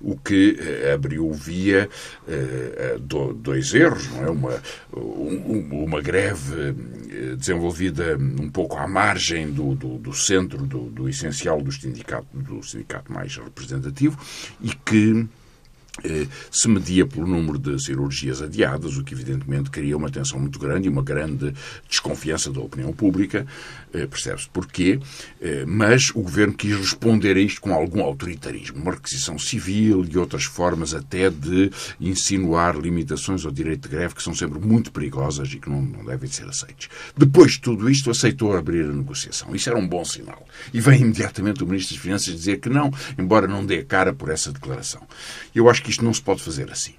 O 0.00 0.16
que 0.16 0.56
eh, 0.58 0.92
abriu 0.92 1.32
via 1.32 1.88
eh, 2.26 2.98
dois 3.34 3.74
erros, 3.74 4.08
não 4.10 4.24
é? 4.24 4.30
Uma, 4.30 4.62
uma 4.92 6.00
greve 6.00 6.74
eh, 7.10 7.36
desenvolvida 7.36 8.16
um 8.16 8.48
pouco 8.50 8.76
à 8.76 8.86
margem 8.86 9.50
do, 9.50 9.74
do, 9.74 9.98
do 9.98 10.12
centro, 10.12 10.66
do, 10.66 10.90
do 10.90 11.08
essencial 11.08 11.60
do 11.60 11.72
sindicato, 11.72 12.26
do 12.32 12.62
sindicato 12.62 13.12
mais 13.12 13.36
representativo, 13.36 14.18
e 14.60 14.70
que 14.70 15.26
se 16.50 16.68
media 16.68 17.06
pelo 17.06 17.26
número 17.26 17.58
de 17.58 17.82
cirurgias 17.82 18.40
adiadas, 18.42 18.96
o 18.96 19.04
que 19.04 19.14
evidentemente 19.14 19.70
cria 19.70 19.96
uma 19.96 20.10
tensão 20.10 20.38
muito 20.38 20.58
grande 20.58 20.86
e 20.86 20.90
uma 20.90 21.02
grande 21.02 21.52
desconfiança 21.88 22.50
da 22.50 22.60
opinião 22.60 22.92
pública, 22.92 23.46
eh, 23.92 24.06
percebe-se 24.06 24.48
porquê, 24.50 25.00
eh, 25.40 25.64
mas 25.66 26.10
o 26.10 26.20
governo 26.20 26.52
quis 26.52 26.76
responder 26.76 27.36
a 27.36 27.40
isto 27.40 27.60
com 27.60 27.72
algum 27.72 28.02
autoritarismo, 28.02 28.82
uma 28.82 28.92
requisição 28.92 29.38
civil 29.38 30.04
e 30.04 30.18
outras 30.18 30.44
formas 30.44 30.94
até 30.94 31.30
de 31.30 31.70
insinuar 32.00 32.76
limitações 32.76 33.44
ao 33.44 33.50
direito 33.50 33.88
de 33.88 33.96
greve 33.96 34.14
que 34.14 34.22
são 34.22 34.34
sempre 34.34 34.58
muito 34.58 34.92
perigosas 34.92 35.52
e 35.52 35.58
que 35.58 35.70
não, 35.70 35.80
não 35.80 36.04
devem 36.04 36.28
ser 36.28 36.46
aceitas. 36.46 36.88
Depois 37.16 37.52
de 37.52 37.60
tudo 37.60 37.88
isto, 37.88 38.10
aceitou 38.10 38.56
abrir 38.56 38.84
a 38.84 38.92
negociação. 38.92 39.54
Isso 39.54 39.70
era 39.70 39.78
um 39.78 39.88
bom 39.88 40.04
sinal. 40.04 40.46
E 40.72 40.80
vem 40.80 41.00
imediatamente 41.00 41.62
o 41.62 41.66
Ministro 41.66 41.94
das 41.94 42.02
Finanças 42.02 42.34
dizer 42.34 42.60
que 42.60 42.68
não, 42.68 42.92
embora 43.18 43.46
não 43.46 43.64
dê 43.64 43.82
cara 43.82 44.12
por 44.12 44.28
essa 44.28 44.52
declaração. 44.52 45.02
Eu 45.54 45.68
acho 45.70 45.82
que 45.82 45.87
isto 45.90 46.04
não 46.04 46.12
se 46.12 46.22
pode 46.22 46.42
fazer 46.42 46.70
assim. 46.70 46.94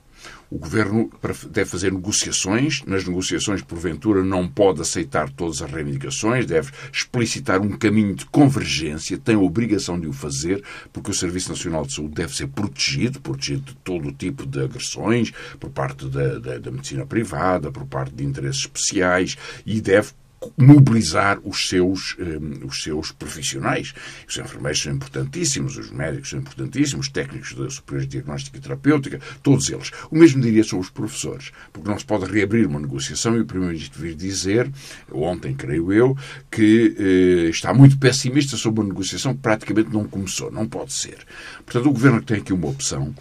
O 0.51 0.57
governo 0.57 1.09
deve 1.49 1.69
fazer 1.69 1.93
negociações. 1.93 2.83
Nas 2.85 3.05
negociações, 3.05 3.61
porventura, 3.61 4.23
não 4.23 4.47
pode 4.47 4.81
aceitar 4.81 5.29
todas 5.29 5.61
as 5.61 5.71
reivindicações, 5.71 6.45
deve 6.45 6.71
explicitar 6.91 7.61
um 7.61 7.77
caminho 7.77 8.15
de 8.15 8.25
convergência, 8.25 9.17
tem 9.17 9.35
a 9.35 9.39
obrigação 9.39 9.99
de 9.99 10.07
o 10.07 10.13
fazer, 10.13 10.63
porque 10.91 11.11
o 11.11 11.13
Serviço 11.13 11.49
Nacional 11.49 11.85
de 11.85 11.93
Saúde 11.93 12.15
deve 12.15 12.35
ser 12.35 12.47
protegido 12.47 13.21
protegido 13.21 13.61
de 13.61 13.75
todo 13.75 14.09
o 14.09 14.11
tipo 14.11 14.45
de 14.45 14.63
agressões 14.63 15.31
por 15.59 15.69
parte 15.69 16.07
da, 16.07 16.39
da, 16.39 16.57
da 16.57 16.71
medicina 16.71 17.05
privada, 17.05 17.71
por 17.71 17.85
parte 17.85 18.13
de 18.13 18.23
interesses 18.23 18.61
especiais 18.61 19.37
e 19.65 19.79
deve 19.79 20.11
mobilizar 20.57 21.39
os 21.43 21.67
seus, 21.67 22.15
um, 22.17 22.53
eh, 22.53 22.65
os 22.65 22.81
seus 22.81 23.11
profissionais. 23.11 23.93
Os 24.27 24.37
enfermeiros 24.37 24.81
são 24.81 24.93
importantíssimos, 24.93 25.77
os 25.77 25.91
médicos 25.91 26.29
são 26.29 26.39
importantíssimos, 26.39 27.07
os 27.07 27.11
técnicos 27.11 27.53
da 27.53 27.69
superior 27.69 28.03
de 28.03 28.11
diagnóstica 28.11 28.57
e 28.57 28.61
terapêutica, 28.61 29.19
todos 29.43 29.69
eles. 29.69 29.91
O 30.09 30.17
mesmo 30.17 30.41
diria 30.41 30.63
sobre 30.63 30.85
os 30.85 30.91
professores, 30.91 31.51
porque 31.73 31.89
não 31.89 31.99
se 31.99 32.05
pode 32.05 32.31
reabrir 32.31 32.67
uma 32.67 32.79
negociação 32.79 33.35
e 33.35 33.41
o 33.41 33.45
Primeiro-Ministro 33.45 34.01
vir 34.01 34.15
dizer, 34.15 34.71
ontem 35.11 35.53
creio 35.53 35.91
eu, 35.91 36.17
que 36.49 36.95
eh, 36.97 37.49
está 37.49 37.73
muito 37.73 37.97
pessimista 37.97 38.55
sobre 38.57 38.81
uma 38.81 38.89
negociação 38.89 39.33
que 39.33 39.41
praticamente 39.41 39.89
não 39.91 40.05
começou. 40.05 40.51
Não 40.51 40.67
pode 40.67 40.93
ser. 40.93 41.17
Portanto, 41.65 41.89
o 41.89 41.93
Governo 41.93 42.21
tem 42.21 42.37
aqui 42.37 42.53
uma 42.53 42.69
opção 42.69 43.13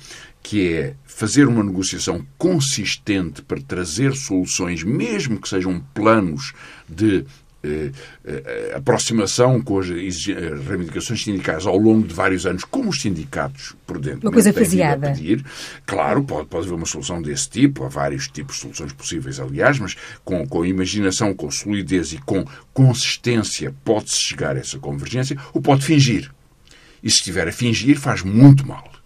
que 0.43 0.73
é 0.73 0.95
fazer 1.05 1.47
uma 1.47 1.63
negociação 1.63 2.25
consistente 2.37 3.43
para 3.43 3.61
trazer 3.61 4.15
soluções, 4.15 4.83
mesmo 4.83 5.41
que 5.41 5.49
sejam 5.49 5.81
planos 5.93 6.53
de 6.89 7.25
eh, 7.61 7.91
eh, 8.25 8.73
aproximação 8.77 9.61
com 9.61 9.81
as 9.81 9.89
reivindicações 9.89 11.25
sindicais 11.25 11.67
ao 11.67 11.77
longo 11.77 12.07
de 12.07 12.15
vários 12.15 12.47
anos, 12.47 12.63
como 12.63 12.89
os 12.89 13.01
sindicatos, 13.03 13.75
por 13.85 13.99
dentro, 13.99 14.29
uma 14.29 14.33
coisa 14.33 14.53
faseada. 14.53 15.11
pedir. 15.11 15.45
Claro, 15.85 16.23
pode, 16.23 16.47
pode 16.47 16.67
haver 16.67 16.77
uma 16.77 16.87
solução 16.87 17.21
desse 17.21 17.51
tipo, 17.51 17.85
há 17.85 17.89
vários 17.89 18.29
tipos 18.29 18.55
de 18.55 18.63
soluções 18.63 18.93
possíveis, 18.93 19.41
aliás, 19.41 19.77
mas 19.81 19.97
com, 20.25 20.47
com 20.47 20.65
imaginação, 20.65 21.35
com 21.35 21.51
solidez 21.51 22.13
e 22.13 22.19
com 22.19 22.45
consistência 22.73 23.75
pode-se 23.85 24.21
chegar 24.21 24.55
a 24.55 24.61
essa 24.61 24.79
convergência, 24.79 25.37
ou 25.53 25.61
pode 25.61 25.85
fingir. 25.85 26.31
E 27.03 27.11
se 27.11 27.17
estiver 27.17 27.49
a 27.49 27.53
fingir, 27.53 27.99
faz 27.99 28.23
muito 28.23 28.65
mal 28.65 28.98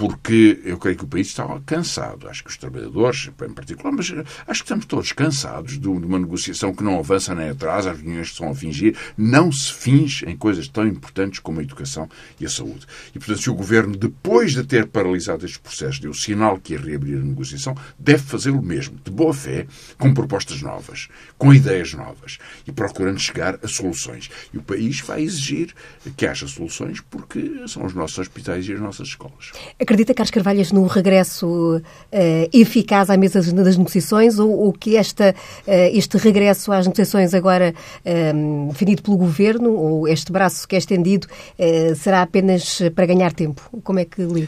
porque 0.00 0.58
eu 0.64 0.78
creio 0.78 0.96
que 0.96 1.04
o 1.04 1.06
país 1.06 1.26
está 1.26 1.46
cansado. 1.66 2.26
Acho 2.26 2.42
que 2.42 2.48
os 2.48 2.56
trabalhadores, 2.56 3.30
em 3.46 3.52
particular, 3.52 3.92
mas 3.92 4.10
acho 4.46 4.62
que 4.62 4.64
estamos 4.64 4.86
todos 4.86 5.12
cansados 5.12 5.78
de 5.78 5.86
uma 5.88 6.18
negociação 6.18 6.74
que 6.74 6.82
não 6.82 6.98
avança 6.98 7.34
nem 7.34 7.50
atrás, 7.50 7.86
as 7.86 7.98
reuniões 8.00 8.28
estão 8.28 8.48
a 8.48 8.54
fingir. 8.54 8.96
Não 9.14 9.52
se 9.52 9.70
finge 9.70 10.24
em 10.24 10.34
coisas 10.34 10.66
tão 10.68 10.86
importantes 10.86 11.38
como 11.38 11.60
a 11.60 11.62
educação 11.62 12.08
e 12.40 12.46
a 12.46 12.48
saúde. 12.48 12.86
E, 13.14 13.18
portanto, 13.18 13.42
se 13.42 13.50
o 13.50 13.54
governo, 13.54 13.94
depois 13.94 14.52
de 14.52 14.64
ter 14.64 14.86
paralisado 14.86 15.44
estes 15.44 15.60
processos, 15.60 16.00
deu 16.00 16.14
sinal 16.14 16.58
que 16.58 16.72
ia 16.72 16.80
reabrir 16.80 17.18
a 17.18 17.22
negociação, 17.22 17.76
deve 17.98 18.22
fazê-lo 18.22 18.62
mesmo, 18.62 18.98
de 19.04 19.10
boa 19.10 19.34
fé, 19.34 19.66
com 19.98 20.14
propostas 20.14 20.62
novas, 20.62 21.08
com 21.36 21.52
ideias 21.52 21.92
novas 21.92 22.38
e 22.66 22.72
procurando 22.72 23.18
chegar 23.18 23.58
a 23.62 23.68
soluções. 23.68 24.30
E 24.50 24.56
o 24.56 24.62
país 24.62 25.00
vai 25.00 25.20
exigir 25.20 25.74
que 26.16 26.26
haja 26.26 26.48
soluções 26.48 27.02
porque 27.02 27.68
são 27.68 27.84
os 27.84 27.92
nossos 27.92 28.18
hospitais 28.18 28.66
e 28.66 28.72
as 28.72 28.80
nossas 28.80 29.08
escolas. 29.08 29.52
Acredita, 29.90 30.14
Carlos 30.14 30.30
Carvalhas, 30.30 30.70
no 30.70 30.86
regresso 30.86 31.78
uh, 31.78 31.82
eficaz 32.52 33.10
à 33.10 33.16
mesa 33.16 33.42
das 33.42 33.76
negociações 33.76 34.38
ou, 34.38 34.48
ou 34.48 34.72
que 34.72 34.96
esta, 34.96 35.34
uh, 35.66 35.70
este 35.92 36.16
regresso 36.16 36.70
às 36.70 36.86
negociações 36.86 37.34
agora 37.34 37.74
uh, 37.74 38.68
definido 38.68 39.02
pelo 39.02 39.16
Governo, 39.16 39.72
ou 39.72 40.06
este 40.06 40.30
braço 40.30 40.68
que 40.68 40.76
é 40.76 40.78
estendido, 40.78 41.26
será 41.96 42.22
apenas 42.22 42.80
para 42.94 43.04
ganhar 43.04 43.32
tempo? 43.32 43.68
Como 43.82 43.98
é 43.98 44.04
que 44.04 44.22
lê? 44.22 44.46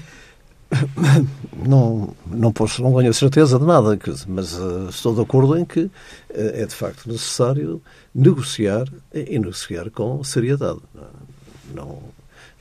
Não, 1.67 2.15
não, 2.27 2.53
posso, 2.53 2.83
não 2.83 2.97
tenho 2.97 3.13
certeza 3.13 3.59
de 3.59 3.65
nada, 3.65 3.99
mas 4.27 4.55
uh, 4.55 4.89
estou 4.89 5.15
de 5.15 5.21
acordo 5.21 5.57
em 5.59 5.65
que 5.65 5.81
uh, 5.81 5.91
é 6.31 6.65
de 6.67 6.75
facto 6.75 7.09
necessário 7.09 7.83
negociar 8.15 8.87
e 9.13 9.39
negociar 9.39 9.91
com 9.91 10.23
seriedade. 10.25 10.81
Não, 11.75 11.99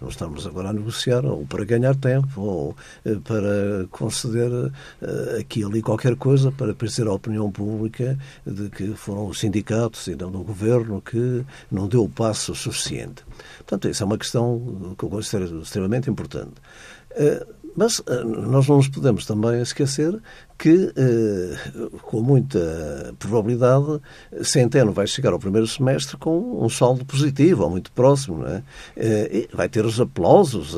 não 0.01 0.09
estamos 0.09 0.47
agora 0.47 0.69
a 0.69 0.73
negociar 0.73 1.23
ou 1.25 1.45
para 1.45 1.63
ganhar 1.63 1.95
tempo 1.95 2.41
ou 2.41 2.75
eh, 3.05 3.15
para 3.23 3.87
conceder 3.91 4.71
eh, 5.01 5.37
aqui 5.39 5.63
ali 5.63 5.81
qualquer 5.81 6.15
coisa 6.15 6.51
para 6.51 6.73
parecer 6.73 7.07
à 7.07 7.13
opinião 7.13 7.51
pública 7.51 8.17
de 8.45 8.69
que 8.69 8.95
foram 8.95 9.27
os 9.27 9.39
sindicatos 9.39 10.07
e 10.07 10.15
não 10.15 10.29
o 10.29 10.43
governo 10.43 11.01
que 11.01 11.45
não 11.71 11.87
deu 11.87 12.03
o 12.03 12.09
passo 12.09 12.55
suficiente. 12.55 13.23
Portanto, 13.57 13.87
essa 13.87 14.03
é 14.03 14.05
uma 14.05 14.17
questão 14.17 14.95
que 14.97 15.05
eu 15.05 15.09
considero 15.09 15.61
extremamente 15.61 16.09
importante. 16.09 16.53
Eh, 17.71 17.75
mas 17.75 18.03
nós 18.25 18.67
não 18.67 18.77
nos 18.77 18.87
podemos 18.87 19.25
também 19.25 19.61
esquecer 19.61 20.19
que, 20.57 20.93
eh, 20.95 21.55
com 22.03 22.21
muita 22.21 23.15
probabilidade, 23.17 23.99
Centeno 24.43 24.91
vai 24.91 25.07
chegar 25.07 25.33
ao 25.33 25.39
primeiro 25.39 25.65
semestre 25.65 26.17
com 26.17 26.63
um 26.63 26.69
saldo 26.69 27.03
positivo, 27.05 27.63
ou 27.63 27.69
muito 27.69 27.91
próximo. 27.91 28.45
É? 28.45 28.63
Eh, 28.95 29.47
e 29.51 29.55
vai 29.55 29.67
ter 29.67 29.85
os 29.85 29.99
aplausos 29.99 30.75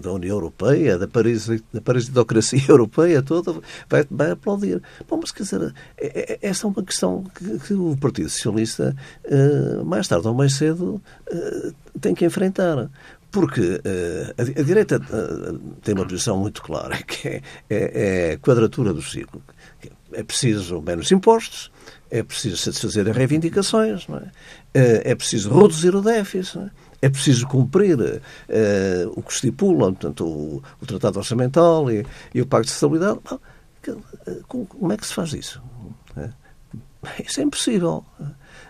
da 0.00 0.12
União 0.12 0.36
Europeia, 0.36 0.96
da, 0.96 1.06
Paris, 1.06 1.48
da 1.72 1.80
parisitocracia 1.80 2.62
europeia 2.68 3.22
toda, 3.22 3.60
vai, 3.88 4.04
vai 4.10 4.30
aplaudir. 4.30 4.82
Bom, 5.08 5.18
mas 5.20 5.30
quer 5.30 5.42
dizer, 5.42 5.74
essa 6.40 6.66
é 6.66 6.70
uma 6.70 6.82
questão 6.82 7.24
que, 7.34 7.74
o 7.74 7.96
Partido 7.96 8.28
Socialista, 8.28 8.96
mais 9.84 10.08
tarde 10.08 10.26
ou 10.26 10.34
mais 10.34 10.54
cedo, 10.54 11.02
tem 12.00 12.14
que 12.14 12.24
enfrentar. 12.24 12.90
Porque 13.34 13.60
uh, 13.60 14.34
a, 14.38 14.60
a, 14.60 14.62
direita 14.62 14.98
uh, 14.98 15.58
tem 15.82 15.92
uma 15.92 16.06
posição 16.06 16.38
muito 16.38 16.62
clara, 16.62 16.96
que 17.02 17.26
é, 17.26 17.42
é, 17.68 18.30
é 18.30 18.36
quadratura 18.36 18.94
do 18.94 19.02
ciclo. 19.02 19.42
É 20.12 20.22
preciso 20.22 20.80
menos 20.80 21.10
impostos, 21.10 21.72
é 22.12 22.22
preciso 22.22 22.56
satisfazer 22.56 23.08
as 23.08 23.16
reivindicações, 23.16 24.06
é? 24.08 24.12
Uh, 24.12 24.30
é? 25.02 25.14
preciso 25.16 25.52
reduzir 25.52 25.96
o 25.96 26.00
déficit, 26.00 26.58
é? 26.58 26.70
é? 27.02 27.10
preciso 27.10 27.44
cumprir 27.48 27.98
o 29.16 29.20
que 29.20 29.32
estipula 29.32 29.86
portanto, 29.86 30.24
o, 30.24 30.62
o 30.80 30.86
Tratado 30.86 31.18
Orçamental 31.18 31.90
e, 31.90 32.06
e, 32.32 32.40
o 32.40 32.46
Pacto 32.46 32.68
de 32.68 32.72
Estabilidade. 32.72 33.18
Bom, 34.48 34.64
como 34.64 34.92
é 34.92 34.96
que 34.96 35.04
se 35.04 35.12
faz 35.12 35.32
isso? 35.32 35.60
Isso 37.26 37.40
é 37.40 37.42
impossível. 37.42 38.04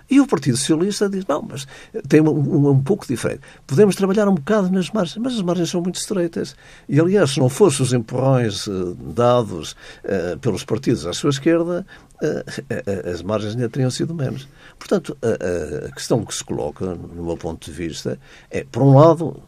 E 0.08 0.20
o 0.20 0.26
Partido 0.26 0.56
Socialista 0.56 1.08
diz, 1.08 1.26
não, 1.26 1.42
mas 1.42 1.66
tem 2.06 2.20
um, 2.20 2.28
um, 2.28 2.70
um, 2.70 2.82
pouco 2.82 3.06
diferente. 3.06 3.40
Podemos 3.66 3.96
trabalhar 3.96 4.28
um 4.28 4.34
bocado 4.34 4.70
nas 4.70 4.90
margens, 4.90 5.16
mas 5.16 5.34
as 5.34 5.42
margens 5.42 5.70
são 5.70 5.80
muito 5.80 5.99
estreitas. 5.99 6.54
E, 6.88 7.00
aliás, 7.00 7.30
se 7.30 7.40
não 7.40 7.49
fossem 7.49 7.84
os 7.84 7.92
empurrões 7.92 8.66
uh, 8.66 8.94
dados 8.94 9.73
uh, 10.04 10.38
pelos 10.40 10.62
partidos 10.62 11.06
à 11.06 11.12
sua 11.12 11.30
esquerda, 11.30 11.87
uh, 12.23 13.11
as 13.11 13.23
margens 13.23 13.54
ainda 13.54 13.68
teriam 13.68 13.90
sido 13.90 14.14
menos. 14.14 14.46
Portanto, 14.78 15.16
a, 15.23 15.87
a, 15.87 15.92
questão 15.92 16.25
que 16.25 16.34
se 16.34 16.44
coloca, 16.44 16.94
no 16.94 17.25
meu 17.25 17.37
ponto 17.37 17.64
de 17.64 17.76
vista, 17.76 18.18
é, 18.50 18.64
por 18.64 18.82
um 18.82 18.99
lado, 18.99 19.42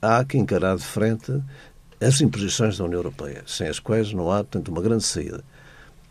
há 0.00 0.24
que 0.24 0.38
encarar 0.38 0.76
de 0.76 0.84
frente 0.84 1.32
as 2.00 2.20
imposições 2.20 2.78
da 2.78 2.84
União 2.84 2.98
Europeia, 2.98 3.42
sem 3.46 3.68
as 3.68 3.78
quais 3.78 4.12
não 4.12 4.30
há, 4.30 4.38
portanto, 4.38 4.68
uma 4.68 4.80
grande 4.80 5.04
saída. 5.04 5.44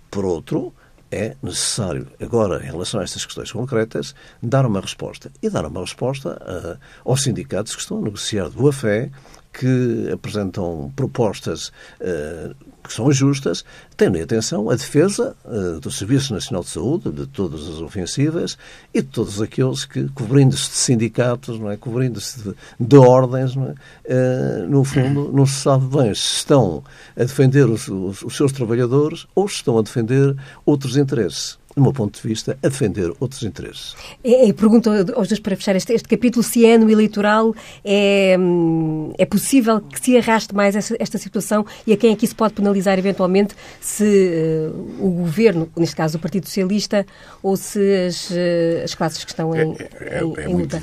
Por 0.09 0.23
outro, 0.23 0.73
é 1.11 1.35
necessário, 1.43 2.07
agora, 2.21 2.63
em 2.63 2.67
relação 2.67 2.99
a 2.99 3.03
estas 3.03 3.25
questões 3.25 3.51
concretas, 3.51 4.15
dar 4.41 4.65
uma 4.65 4.79
resposta. 4.79 5.31
E 5.41 5.49
dar 5.49 5.65
uma 5.65 5.81
resposta 5.81 6.41
uh, 6.41 7.09
aos 7.09 7.21
sindicatos 7.21 7.75
que 7.75 7.81
estão 7.81 7.97
a 7.97 8.01
negociar 8.01 8.49
de 8.49 8.55
boa 8.55 8.71
fé, 8.71 9.11
que 9.53 10.09
apresentam 10.11 10.91
propostas 10.95 11.71
uh, 11.99 12.55
que 12.83 12.93
são 12.93 13.11
justas, 13.11 13.63
tendo 13.95 14.17
em 14.17 14.21
atenção 14.21 14.69
a 14.69 14.75
defesa 14.75 15.35
uh, 15.45 15.79
do 15.79 15.91
Serviço 15.91 16.33
Nacional 16.33 16.63
de 16.63 16.69
Saúde, 16.69 17.11
de 17.11 17.27
todas 17.27 17.61
as 17.67 17.79
ofensivas 17.81 18.57
e 18.93 19.01
de 19.01 19.07
todos 19.07 19.41
aqueles 19.41 19.85
que, 19.85 20.07
cobrindo-se 20.09 20.69
de 20.69 20.75
sindicatos, 20.75 21.59
não 21.59 21.69
é? 21.69 21.77
cobrindo-se 21.77 22.41
de, 22.41 22.55
de, 22.79 22.97
ordens, 22.97 23.55
é? 23.55 24.63
uh, 24.63 24.67
no 24.69 24.83
fundo, 24.83 25.31
não 25.31 25.45
se 25.45 25.61
sabe 25.61 25.85
bem 25.95 26.13
se 26.13 26.37
estão 26.37 26.83
a 27.15 27.23
defender 27.23 27.69
os, 27.69 27.87
os, 27.87 28.23
os 28.23 28.35
seus 28.35 28.51
trabalhadores 28.51 29.27
ou 29.35 29.47
se 29.47 29.55
estão 29.55 29.77
a 29.77 29.81
defender 29.81 30.35
outros 30.65 30.97
interesses 30.97 31.60
do 31.75 31.81
meu 31.81 31.93
ponto 31.93 32.21
de 32.21 32.27
vista, 32.27 32.57
a 32.61 32.67
defender 32.67 33.11
outros 33.19 33.43
interesses. 33.43 33.95
É, 34.23 34.49
é, 34.49 34.53
pergunto 34.53 34.89
aos 34.89 35.27
dois 35.27 35.39
para 35.39 35.55
fechar 35.55 35.75
este, 35.75 35.93
este, 35.93 36.07
capítulo, 36.07 36.43
se 36.43 36.65
é 36.65 36.75
ano 36.75 36.89
eleitoral, 36.89 37.55
é, 37.83 38.35
hum, 38.39 39.13
é 39.17 39.25
possível 39.25 39.79
que 39.81 39.99
se 40.03 40.17
arraste 40.17 40.53
mais 40.53 40.75
esta, 40.75 40.95
esta, 40.99 41.17
situação 41.17 41.65
e 41.85 41.93
a 41.93 41.97
quem 41.97 42.13
aqui 42.13 42.25
se 42.25 42.35
pode 42.35 42.53
penalizar 42.53 42.97
eventualmente 42.97 43.55
se 43.79 44.03
uh, 44.03 45.05
o 45.05 45.11
governo, 45.11 45.69
neste 45.77 45.95
caso 45.95 46.17
o 46.17 46.19
Partido 46.19 46.47
Socialista, 46.47 47.05
ou 47.43 47.55
se 47.55 47.79
as, 48.07 48.29
uh, 48.31 48.83
as 48.83 48.95
classes 48.95 49.23
que 49.23 49.31
estão 49.31 49.55
em, 49.55 49.73
é, 49.73 49.89
é, 49.99 50.23
em, 50.23 50.33
é 50.37 50.45
em 50.45 50.53
muito, 50.53 50.77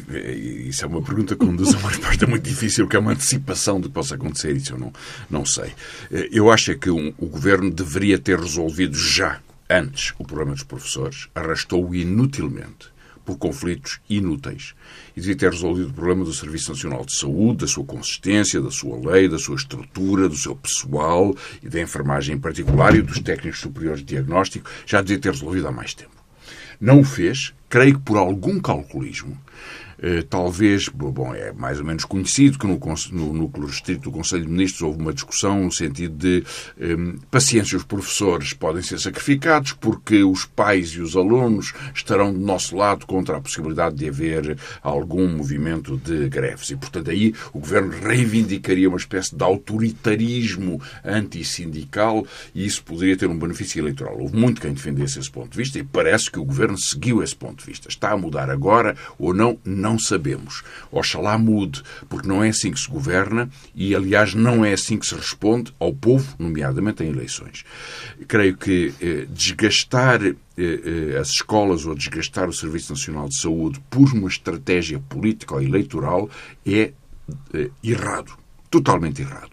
Isso 0.69 0.85
é 0.85 0.89
uma 0.89 1.03
pergunta 1.03 1.35
que 1.35 1.45
conduz 1.45 1.75
a 1.75 1.79
uma 1.79 1.89
resposta 1.91 2.27
muito 2.27 2.45
difícil, 2.45 2.87
que 2.87 2.97
é 2.97 2.99
uma 2.99 3.13
antecipação 3.13 3.81
do 3.81 3.89
que 3.89 3.95
possa 3.95 4.15
acontecer, 4.15 4.57
isso 4.57 4.75
eu 4.75 4.79
não, 4.79 4.93
não 5.29 5.45
sei. 5.45 5.73
Eh, 6.11 6.29
eu 6.33 6.51
acho 6.51 6.71
é 6.71 6.75
que 6.75 6.91
um, 6.91 7.13
o 7.19 7.27
governo 7.27 7.71
deveria 7.71 8.19
ter 8.19 8.39
resolvido 8.39 8.97
já 8.97 9.41
antes 9.69 10.15
o 10.19 10.25
problema 10.25 10.53
dos 10.53 10.63
professores, 10.63 11.29
arrastou-o 11.35 11.95
inutilmente 11.95 12.89
por 13.29 13.37
conflitos 13.37 14.01
inúteis. 14.09 14.75
E 15.15 15.21
devia 15.21 15.37
ter 15.37 15.51
resolvido 15.51 15.91
o 15.91 15.93
problema 15.93 16.25
do 16.25 16.33
Serviço 16.33 16.71
Nacional 16.71 17.05
de 17.05 17.15
Saúde, 17.15 17.59
da 17.59 17.67
sua 17.67 17.85
consistência, 17.85 18.59
da 18.59 18.71
sua 18.71 18.99
lei, 18.99 19.29
da 19.29 19.39
sua 19.39 19.57
estrutura, 19.57 20.31
do 20.31 20.35
seu 20.35 20.57
pessoal 20.57 21.37
e 21.63 21.69
da 21.69 21.79
enfermagem 21.79 22.37
em 22.37 22.41
particular 22.41 22.95
e 22.95 23.03
dos 23.03 23.21
técnicos 23.21 23.61
superiores 23.61 24.01
de 24.01 24.07
diagnóstico. 24.07 24.71
Já 24.87 25.03
devia 25.03 25.21
ter 25.21 25.33
resolvido 25.33 25.69
há 25.69 25.73
mais 25.73 25.93
tempo. 25.93 26.17
Não 26.81 27.01
o 27.01 27.05
fez, 27.05 27.53
creio 27.69 27.95
que 27.95 28.01
por 28.01 28.17
algum 28.17 28.59
calculismo, 28.61 29.37
talvez, 30.29 30.89
bom, 30.89 31.35
é 31.35 31.53
mais 31.53 31.79
ou 31.79 31.85
menos 31.85 32.05
conhecido 32.05 32.59
que 32.59 32.67
no, 32.67 32.79
no 33.13 33.33
núcleo 33.33 33.67
restrito 33.67 34.03
do 34.03 34.13
Conselho 34.13 34.45
de 34.45 34.51
Ministros 34.51 34.83
houve 34.83 35.01
uma 35.01 35.13
discussão 35.13 35.65
no 35.65 35.73
sentido 35.73 36.17
de 36.17 36.45
um, 36.81 37.19
paciência, 37.31 37.77
os 37.77 37.85
professores 37.85 38.53
podem 38.53 38.83
ser 38.83 38.99
sacrificados 38.99 39.73
porque 39.73 40.23
os 40.23 40.45
pais 40.45 40.91
e 40.91 41.01
os 41.01 41.17
alunos 41.17 41.73
estarão 41.95 42.33
do 42.33 42.39
nosso 42.39 42.77
lado 42.77 43.07
contra 43.07 43.37
a 43.37 43.41
possibilidade 43.41 43.97
de 43.97 44.09
haver 44.09 44.57
algum 44.83 45.29
movimento 45.29 45.97
de 45.97 46.29
greves. 46.29 46.71
E, 46.71 46.77
portanto, 46.77 47.11
aí 47.11 47.35
o 47.53 47.59
Governo 47.59 47.91
reivindicaria 47.91 48.89
uma 48.89 48.99
espécie 48.99 49.35
de 49.35 49.43
autoritarismo 49.43 50.81
antissindical 51.05 52.27
e 52.55 52.67
isso 52.67 52.83
poderia 52.85 53.17
ter 53.17 53.29
um 53.29 53.39
benefício 53.39 53.81
eleitoral. 53.81 54.19
Houve 54.19 54.37
muito 54.37 54.61
quem 54.61 54.73
defendesse 54.73 55.19
esse 55.19 55.31
ponto 55.31 55.51
de 55.53 55.59
vista 55.59 55.79
e 55.79 55.85
parece 55.85 56.31
que 56.31 56.39
o 56.39 56.45
Governo 56.45 56.77
seguiu 56.77 57.23
esse 57.23 57.35
ponto 57.35 57.61
de 57.61 57.67
vista. 57.67 57.89
Está 57.89 58.11
a 58.11 58.17
mudar 58.17 58.51
agora 58.51 58.97
ou 59.19 59.33
não? 59.33 59.59
Não 59.65 59.88
não 59.89 59.99
sabemos. 59.99 60.63
Oxalá 60.91 61.39
mude, 61.39 61.83
porque 62.09 62.29
não 62.29 62.45
é 62.45 62.51
assim 62.51 62.71
que 62.71 62.81
se 62.81 62.91
governa 62.91 63.49
e, 63.75 63.95
aliás, 63.95 64.35
não 64.35 64.63
é 64.65 64.75
assim 64.75 64.99
que 64.99 65.07
se 65.07 65.15
responde 65.15 65.73
ao 65.81 65.95
povo, 65.95 66.35
nomeadamente 66.39 67.03
em 67.03 67.09
eleições. 67.09 67.65
Creio 68.27 68.57
que 68.57 68.93
eh, 69.01 69.27
desgastar 69.31 70.23
eh, 70.23 70.35
eh, 70.59 71.19
as 71.19 71.31
escolas 71.31 71.87
ou 71.87 71.95
desgastar 71.95 72.49
o 72.49 72.53
Serviço 72.53 72.93
Nacional 72.93 73.29
de 73.29 73.37
Saúde 73.37 73.81
por 73.89 74.13
uma 74.13 74.29
estratégia 74.29 74.99
política 75.09 75.55
ou 75.55 75.63
eleitoral 75.63 76.29
é 76.67 76.93
eh, 77.55 77.71
errado. 77.83 78.33
Totalmente 78.71 79.23
errado. 79.23 79.53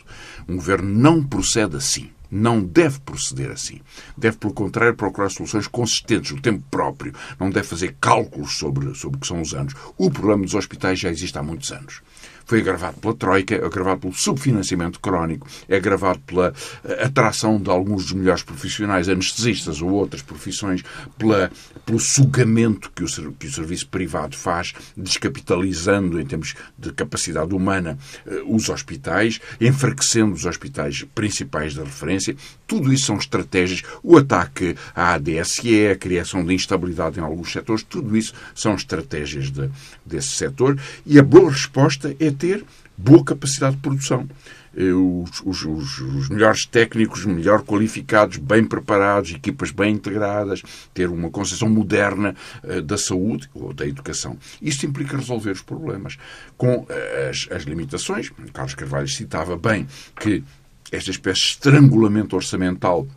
Um 0.50 0.58
governo 0.58 0.90
não 0.90 1.24
procede 1.24 1.78
assim 1.78 2.10
não 2.30 2.62
deve 2.62 3.00
proceder 3.00 3.52
assim. 3.52 3.82
Deve, 4.18 4.38
pelo 4.38 4.54
contrário, 4.54 4.96
procurar 4.96 5.30
soluções 5.30 5.68
consistentes 5.68 6.32
no 6.32 6.42
tempo 6.42 6.64
próprio. 6.70 7.14
Não 7.40 7.50
deve 7.50 7.68
fazer 7.68 7.96
cálculos 8.00 8.58
sobre, 8.58 8.94
sobre 8.96 9.18
o 9.18 9.20
que 9.20 9.28
são 9.28 9.42
os 9.42 9.54
anos. 9.54 9.74
O 9.98 10.10
problema 10.10 10.44
dos 10.44 10.56
hospitais 10.56 11.00
já 11.00 11.10
existe 11.10 11.38
há 11.38 11.44
muitos 11.44 11.72
anos 11.72 12.02
foi 12.46 12.60
agravado 12.60 12.98
pela 13.00 13.14
Troika, 13.14 13.56
é 13.56 13.66
agravado 13.66 14.02
pelo 14.02 14.14
subfinanciamento 14.14 15.00
crónico, 15.00 15.48
é 15.68 15.76
agravado 15.78 16.20
pela 16.20 16.54
eh, 16.84 17.06
atração 17.06 17.60
de 17.60 17.70
alguns 17.70 18.06
dos 18.06 18.14
melhores 18.14 18.44
profissionais, 18.44 19.10
anestesistas 19.10 19.82
ou 19.82 19.92
outras 19.92 20.22
profissões, 20.22 20.84
pela, 21.18 21.52
pelo 21.86 22.00
sugamento 22.00 22.92
que 22.92 23.04
o, 23.04 23.32
que 23.34 23.48
o 23.48 23.52
serviço 23.52 23.88
privado 23.88 24.36
faz, 24.36 24.74
descapitalizando 24.96 26.20
em 26.20 26.26
termos 26.26 26.54
de 26.78 26.92
capacidade 26.94 27.54
humana 27.54 27.98
eh, 28.26 28.44
os 28.46 28.70
hospitais, 28.70 29.40
enfraquecendo 29.60 30.34
os 30.34 30.46
hospitais 30.46 31.04
principais 31.16 31.74
da 31.74 31.84
referência. 31.84 32.36
Tudo 32.68 32.94
isso 32.94 33.06
são 33.06 33.18
estratégias. 33.18 33.82
O 34.04 34.18
ataque 34.18 34.76
à 34.96 35.14
ADSE, 35.14 35.88
a 35.88 35.96
criação 35.96 36.46
de 36.46 36.54
instabilidade 36.54 37.20
em 37.20 37.24
alguns 37.24 37.52
setores, 37.52 37.84
tudo 37.84 38.16
isso 38.16 38.34
são 38.54 38.76
estratégias 38.76 39.50
de, 39.52 39.70
desse 40.06 40.30
setor. 40.30 40.80
E 41.06 41.18
a 41.18 41.24
boa 41.24 41.52
resposta 41.52 42.16
é 42.20 42.35
ter 42.36 42.64
boa 42.98 43.24
capacidade 43.24 43.76
de 43.76 43.82
produção. 43.82 44.28
Eh, 44.76 44.94
os, 44.94 45.42
os, 45.46 45.66
os, 45.66 46.00
os, 46.02 46.30
melhores 46.30 46.66
técnicos, 46.66 47.26
melhor 47.26 47.64
qualificados, 47.64 48.38
bem 48.38 48.64
preparados, 48.64 49.32
equipas 49.32 49.72
bem 49.72 49.94
integradas, 49.94 50.62
ter 50.94 51.10
uma 51.10 51.30
concepção 51.30 51.70
moderna 51.70 52.36
uh, 52.64 52.82
da 52.82 52.98
saúde 52.98 53.50
ou 53.54 53.74
da 53.74 53.88
educação. 53.88 54.38
Isto 54.62 54.86
implica 54.86 55.16
resolver 55.16 55.52
os 55.52 55.62
problemas 55.62 56.18
com 56.58 56.80
uh, 56.80 56.88
as, 57.30 57.48
as 57.52 57.64
limitações. 57.64 58.32
Carlos 58.54 58.76
Carvalho 58.76 59.08
citava 59.08 59.56
bem 59.56 59.88
que 60.20 60.44
esta 60.92 61.10
espécie 61.10 61.42
de 61.42 61.48
estrangulamento 61.48 62.36
orçamental 62.36 63.08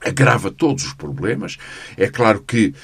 agrava 0.00 0.50
todos 0.50 0.84
os 0.84 0.94
problemas. 0.94 1.56
É 1.96 2.08
claro 2.08 2.42
que 2.42 2.74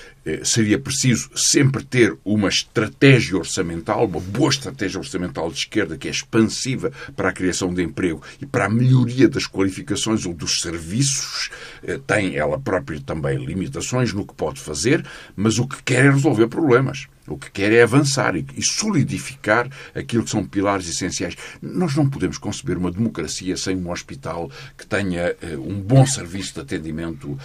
seria 0.45 0.79
preciso 0.79 1.31
sempre 1.35 1.85
ter 1.85 2.17
uma 2.25 2.49
estratégia 2.49 3.37
orçamental, 3.37 4.07
uma 4.07 4.21
boa 4.21 4.51
estratégia 4.51 4.99
orçamental 4.99 5.51
de 5.51 5.59
esquerda 5.59 5.97
que 5.97 6.09
é 6.09 6.11
expansiva 6.11 6.93
para 7.17 7.31
a 7.31 7.33
criação 7.33 7.73
de 7.75 7.83
emprego 7.83 8.23
e 8.41 8.47
para 8.47 8.67
a 8.67 8.71
melhoria 8.71 9.29
das 9.29 9.47
qualificações 9.47 10.25
ou 10.25 10.33
dos 10.33 10.61
serviços. 10.61 11.51
Eh, 11.83 11.99
tem 12.07 12.37
ela 12.37 12.59
própria 12.59 13.01
também 13.01 13.45
limitações 13.45 14.13
no 14.13 14.27
que 14.27 14.35
pode 14.35 14.61
fazer, 14.61 15.05
mas 15.35 15.59
o 15.59 15.67
que 15.67 15.83
quer 15.83 16.07
é 16.07 16.11
resolver 16.11 16.47
problemas. 16.47 17.09
O 17.27 17.39
que 17.39 17.51
quer 17.51 17.73
é 17.73 17.83
avançar 17.83 18.35
e 18.37 18.63
solidificar 18.63 19.69
aquilo 19.95 20.25
que 20.25 20.31
são 20.31 20.45
pilares 20.45 20.89
essenciais. 20.89 21.37
Nós 21.61 21.95
não 21.95 22.09
podemos 22.09 22.37
conceber 22.37 22.77
uma 22.77 22.91
democracia 22.91 23.57
sem 23.57 23.77
um 23.77 23.91
hospital 23.91 24.51
que 24.77 24.87
tenha 24.87 25.37
uh, 25.43 25.61
um 25.61 25.81
bom 25.81 26.05
serviço 26.05 26.55
de 26.55 26.61
atendimento 26.61 27.31
uh, 27.31 27.39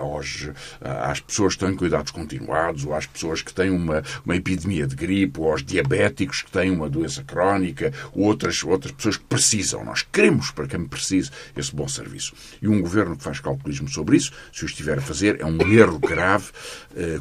aos, 0.00 0.44
uh, 0.44 0.54
às 0.80 1.20
pessoas 1.20 1.54
que 1.54 1.64
têm 1.64 1.74
cuidados 1.74 2.10
continuados, 2.10 2.84
ou 2.84 2.94
às 2.94 3.06
pessoas 3.06 3.42
que 3.42 3.52
têm 3.52 3.70
uma, 3.70 4.02
uma 4.24 4.36
epidemia 4.36 4.86
de 4.86 4.96
gripe, 4.96 5.40
ou 5.40 5.50
aos 5.50 5.62
diabéticos 5.62 6.42
que 6.42 6.50
têm 6.50 6.70
uma 6.70 6.88
doença 6.88 7.22
crónica, 7.22 7.92
ou 8.12 8.24
outras, 8.24 8.64
outras 8.64 8.92
pessoas 8.92 9.18
que 9.18 9.24
precisam. 9.24 9.84
Nós 9.84 10.06
queremos 10.10 10.50
para 10.50 10.66
quem 10.66 10.86
precise 10.86 11.30
esse 11.54 11.74
bom 11.74 11.86
serviço. 11.86 12.34
E 12.62 12.68
um 12.68 12.80
governo 12.80 13.16
que 13.16 13.24
faz 13.24 13.40
calculismo 13.40 13.88
sobre 13.88 14.16
isso, 14.16 14.32
se 14.52 14.64
o 14.64 14.66
estiver 14.66 14.98
a 14.98 15.02
fazer, 15.02 15.40
é 15.40 15.44
um 15.44 15.60
erro 15.70 15.98
grave, 15.98 16.46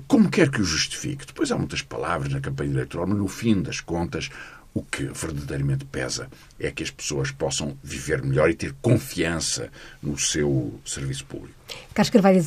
como 0.07 0.29
quer 0.29 0.49
que 0.49 0.61
o 0.61 0.63
justifique. 0.63 1.25
Depois 1.25 1.51
há 1.51 1.57
muitas 1.57 1.81
na 2.29 2.39
campanha 2.39 2.71
eleitoral, 2.71 3.07
mas 3.07 3.17
no 3.17 3.27
fim 3.27 3.61
das 3.61 3.79
contas, 3.79 4.29
o 4.77 4.83
que 4.83 5.05
verdadeiramente 5.05 5.85
pesa 5.85 6.27
é 6.59 6.69
que 6.71 6.83
as 6.83 6.91
pessoas 6.91 7.31
possam 7.31 7.75
viver 7.83 8.21
melhor 8.21 8.49
e 8.49 8.53
ter 8.53 8.73
confiança 8.81 9.69
no 10.01 10.17
seu 10.17 10.79
serviço 10.85 11.25
público. 11.25 11.55
Carlos 11.93 12.11
Carvalho, 12.11 12.41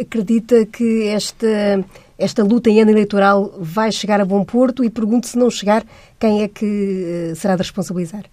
acredita 0.00 0.66
que 0.66 1.06
esta, 1.06 1.84
esta 2.18 2.42
luta 2.42 2.68
em 2.68 2.80
ano 2.80 2.90
eleitoral 2.90 3.54
vai 3.60 3.92
chegar 3.92 4.20
a 4.20 4.24
bom 4.24 4.44
porto 4.44 4.82
e 4.82 4.90
pergunto 4.90 5.28
se 5.28 5.38
não 5.38 5.50
chegar, 5.50 5.84
quem 6.18 6.42
é 6.42 6.48
que 6.48 7.30
eh, 7.30 7.34
será 7.36 7.54
de 7.54 7.62
responsabilizar? 7.62 8.24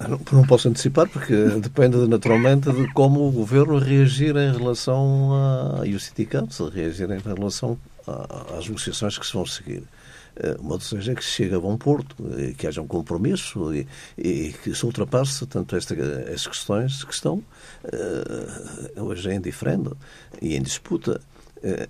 Não, 0.00 0.20
não 0.30 0.46
posso 0.46 0.68
antecipar 0.68 1.08
porque 1.08 1.34
depende 1.58 1.96
naturalmente 2.06 2.70
de 2.70 2.92
como 2.92 3.26
o 3.26 3.32
governo 3.32 3.78
reagir 3.78 4.36
em 4.36 4.52
relação 4.56 5.32
a, 5.34 5.86
e 5.86 5.94
os 5.94 6.04
sindicatos 6.04 6.60
reagirem 6.72 7.18
em 7.18 7.34
relação 7.34 7.76
às 8.56 8.66
negociações 8.66 9.18
que 9.18 9.26
se 9.26 9.32
vão 9.32 9.46
seguir. 9.46 9.82
Eh, 10.38 10.56
uma 10.60 10.78
desejo 10.78 11.12
é 11.12 11.14
que 11.14 11.24
se 11.24 11.30
chegue 11.30 11.54
a 11.54 11.60
bom 11.60 11.76
porto, 11.76 12.16
que 12.56 12.66
haja 12.66 12.80
um 12.80 12.86
compromisso 12.86 13.74
e, 13.74 13.86
e 14.16 14.54
que 14.62 14.74
se 14.74 14.86
ultrapasse 14.86 15.46
tanto 15.46 15.74
esta, 15.74 15.94
estas 15.94 16.46
questões 16.46 17.02
que 17.02 17.12
estão 17.12 17.42
uh, 17.84 19.02
hoje 19.02 19.30
em 19.30 19.40
diferendo 19.40 19.96
e 20.40 20.56
em 20.56 20.62
disputa. 20.62 21.20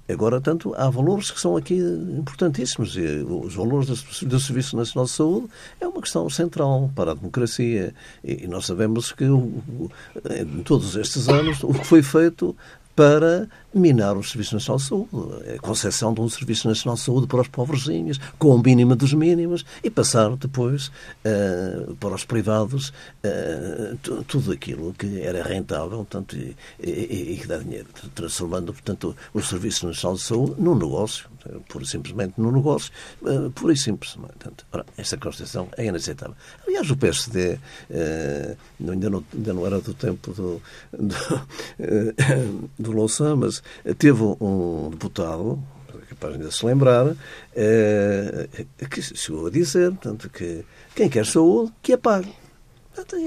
Agora, 0.09 0.41
tanto, 0.41 0.75
há 0.75 0.89
valores 0.89 1.31
que 1.31 1.39
são 1.39 1.55
aqui 1.55 1.75
importantíssimos. 1.77 2.97
E 2.97 3.19
os 3.19 3.55
valores 3.55 4.03
do, 4.23 4.41
Serviço 4.41 4.75
Nacional 4.75 5.05
de 5.05 5.11
Saúde 5.11 5.49
é 5.79 5.87
uma 5.87 6.01
questão 6.01 6.31
central 6.31 6.91
para 6.97 7.11
a 7.11 7.15
democracia. 7.15 7.95
E, 8.25 8.47
nós 8.47 8.65
sabemos 8.65 9.13
que, 9.13 9.25
em 9.25 10.63
todos 10.65 10.97
estes 10.97 11.29
anos, 11.29 11.63
o 11.63 11.75
que 11.75 11.85
foi 11.85 12.03
feito 12.03 12.57
para 12.99 13.49
minar 13.73 14.17
o 14.17 14.25
Serviço 14.25 14.55
Nacional 14.55 14.79
de 14.79 14.83
Saúde, 14.83 15.55
a 15.55 15.59
concessão 15.61 16.13
de 16.13 16.21
um 16.21 16.29
Serviço 16.29 16.67
Nacional 16.67 16.97
de 16.97 17.03
Saúde 17.03 17.29
para 17.29 17.43
os 17.43 17.47
pobrezinhos, 17.47 18.19
com 18.41 18.53
o 18.57 18.61
mínimo 18.61 18.97
dos 18.97 19.15
mínimos, 19.15 19.65
e 19.85 19.89
passar 19.89 20.35
depois 20.37 20.89
uh, 20.89 21.95
para 21.95 22.13
os 22.13 22.25
privados 22.25 22.89
uh, 22.89 24.25
tudo 24.27 24.51
aquilo 24.51 24.93
que 24.95 25.21
era 25.21 25.45
rentável 25.45 25.99
portanto, 25.99 26.37
e, 26.37 26.57
e, 26.83 27.35
e, 27.35 27.39
que 27.41 27.47
dá 27.47 27.59
dinheiro, 27.59 27.87
transformando 28.17 28.73
portanto, 28.73 29.15
o 29.33 29.41
Serviço 29.41 29.87
Nacional 29.87 30.17
de 30.17 30.23
Saúde 30.25 30.55
num 30.59 30.75
negócio, 30.75 31.29
pura 31.69 31.85
e 31.85 31.87
simplesmente 31.87 32.35
num 32.37 32.51
negócio, 32.51 32.93
uh, 33.23 33.51
pura 33.53 33.73
e 33.73 33.77
simples. 33.77 34.15
Portanto, 34.15 34.67
ora, 34.73 34.85
esta 34.97 35.17
Constituição 35.17 35.69
é 35.77 35.87
inaceitável. 35.87 36.35
Aliás, 36.67 36.91
o 36.91 36.97
PSD 36.97 37.55
uh, 37.55 38.91
ainda, 38.91 39.09
não, 39.09 39.25
ainda 39.33 39.53
não 39.53 39.67
era 39.67 39.81
do 39.81 39.95
tempo 39.95 40.33
do, 40.33 40.63
do, 40.93 41.15
uh, 41.15 42.88
do 42.91 42.97
Louçã, 42.97 43.37
mas 43.37 43.63
teve 43.99 44.23
um 44.23 44.91
deputado, 44.91 45.63
capaz 46.09 46.39
de 46.39 46.53
se 46.53 46.65
lembrar, 46.65 47.15
eh, 47.55 48.49
que 48.91 49.03
chegou 49.03 49.47
a 49.47 49.51
dizer 49.51 49.91
portanto, 49.91 50.29
que 50.31 50.65
quem 50.95 51.09
quer 51.09 51.27
saúde, 51.27 51.73
que 51.83 51.93
a 51.93 51.99
pague. 51.99 52.35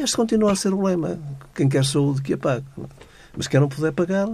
Este 0.01 0.17
continua 0.17 0.51
a 0.51 0.55
ser 0.55 0.73
o 0.73 0.83
lema. 0.83 1.17
Quem 1.55 1.69
quer 1.69 1.85
saúde, 1.85 2.21
que 2.21 2.33
a 2.33 2.37
pague. 2.37 2.65
Mas 3.35 3.47
quem 3.47 3.59
não 3.59 3.69
puder 3.69 3.93
pagar, 3.93 4.27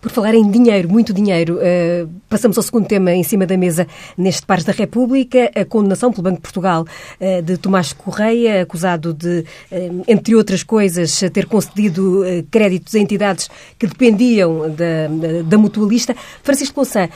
por 0.00 0.10
falar 0.10 0.34
em 0.34 0.50
dinheiro, 0.50 0.88
muito 0.88 1.12
dinheiro, 1.12 1.56
uh, 1.56 2.08
passamos 2.28 2.56
ao 2.56 2.62
segundo 2.62 2.86
tema 2.86 3.12
em 3.12 3.22
cima 3.22 3.46
da 3.46 3.56
mesa 3.56 3.86
neste 4.16 4.46
Pares 4.46 4.64
da 4.64 4.72
República, 4.72 5.50
a 5.54 5.64
condenação 5.64 6.10
pelo 6.10 6.22
Banco 6.22 6.36
de 6.36 6.42
Portugal 6.42 6.84
uh, 7.20 7.42
de 7.42 7.56
Tomás 7.56 7.92
Correia, 7.92 8.62
acusado 8.62 9.12
de, 9.12 9.44
uh, 9.70 10.04
entre 10.06 10.34
outras 10.34 10.62
coisas, 10.62 11.20
ter 11.32 11.46
concedido 11.46 12.22
créditos 12.50 12.94
a 12.94 12.98
entidades 12.98 13.48
que 13.78 13.86
dependiam 13.86 14.70
da, 14.70 15.42
da, 15.44 15.58
mutualista. 15.58 16.14
Francisco 16.42 16.80
Louçã, 16.80 17.08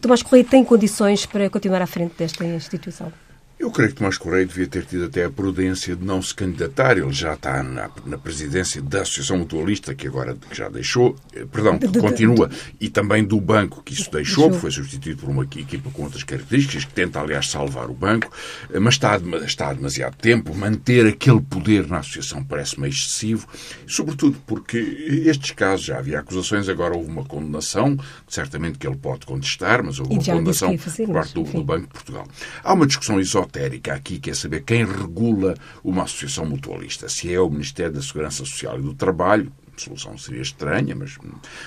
Tomás 0.00 0.22
Correia 0.22 0.44
tem 0.44 0.64
condições 0.64 1.26
para 1.26 1.48
continuar 1.50 1.82
à 1.82 1.86
frente 1.86 2.14
desta 2.18 2.44
instituição? 2.44 3.12
Eu 3.58 3.72
creio 3.72 3.90
que 3.90 3.96
Tomás 3.96 4.16
Correia 4.16 4.46
devia 4.46 4.68
ter 4.68 4.84
tido 4.84 5.06
até 5.06 5.24
a 5.24 5.30
prudência 5.30 5.96
de 5.96 6.04
não 6.04 6.22
se 6.22 6.32
candidatar. 6.32 6.96
Ele 6.96 7.12
já 7.12 7.34
está 7.34 7.60
na, 7.60 7.90
na 8.06 8.16
presidência 8.16 8.80
da 8.80 9.02
Associação 9.02 9.38
Mutualista, 9.38 9.96
que 9.96 10.06
agora 10.06 10.36
que 10.36 10.56
já 10.56 10.68
deixou, 10.68 11.16
eh, 11.34 11.44
perdão, 11.44 11.76
que 11.76 11.98
continua, 11.98 12.48
e 12.80 12.88
também 12.88 13.24
do 13.24 13.40
banco 13.40 13.82
que 13.82 13.94
isso 13.94 14.12
deixou, 14.12 14.52
foi 14.52 14.70
substituído 14.70 15.22
por 15.22 15.30
uma 15.30 15.42
equipa 15.42 15.90
com 15.90 16.04
outras 16.04 16.22
características, 16.22 16.84
que 16.84 16.92
tenta, 16.92 17.20
aliás, 17.20 17.50
salvar 17.50 17.90
o 17.90 17.94
banco, 17.94 18.30
eh, 18.72 18.78
mas 18.78 18.94
está, 18.94 19.20
está 19.44 19.70
há 19.70 19.74
demasiado 19.74 20.14
tempo. 20.14 20.54
Manter 20.54 21.08
aquele 21.08 21.40
poder 21.40 21.88
na 21.88 21.98
Associação 21.98 22.44
parece-me 22.44 22.88
excessivo, 22.88 23.48
sobretudo 23.88 24.38
porque 24.46 24.78
estes 25.26 25.50
casos 25.50 25.84
já 25.84 25.98
havia 25.98 26.20
acusações, 26.20 26.68
agora 26.68 26.96
houve 26.96 27.10
uma 27.10 27.24
condenação, 27.24 27.98
certamente 28.28 28.78
que 28.78 28.86
ele 28.86 28.96
pode 28.96 29.26
contestar, 29.26 29.82
mas 29.82 29.98
houve 29.98 30.12
uma 30.12 30.22
condenação 30.22 30.76
por 30.76 31.12
parte 31.12 31.34
do, 31.34 31.42
do 31.42 31.64
Banco 31.64 31.88
de 31.88 31.92
Portugal. 31.92 32.28
Há 32.62 32.72
uma 32.72 32.86
discussão 32.86 33.18
isótopa 33.18 33.47
esotérica 33.48 33.94
aqui, 33.94 34.18
que 34.18 34.30
é 34.30 34.34
saber 34.34 34.62
quem 34.62 34.84
regula 34.84 35.54
uma 35.82 36.04
associação 36.04 36.44
mutualista. 36.44 37.08
Se 37.08 37.32
é 37.32 37.40
o 37.40 37.48
Ministério 37.48 37.92
da 37.92 38.02
Segurança 38.02 38.38
Social 38.38 38.78
e 38.78 38.82
do 38.82 38.94
Trabalho, 38.94 39.50
solução 39.76 40.18
seria 40.18 40.42
estranha, 40.42 40.94
mas 40.94 41.16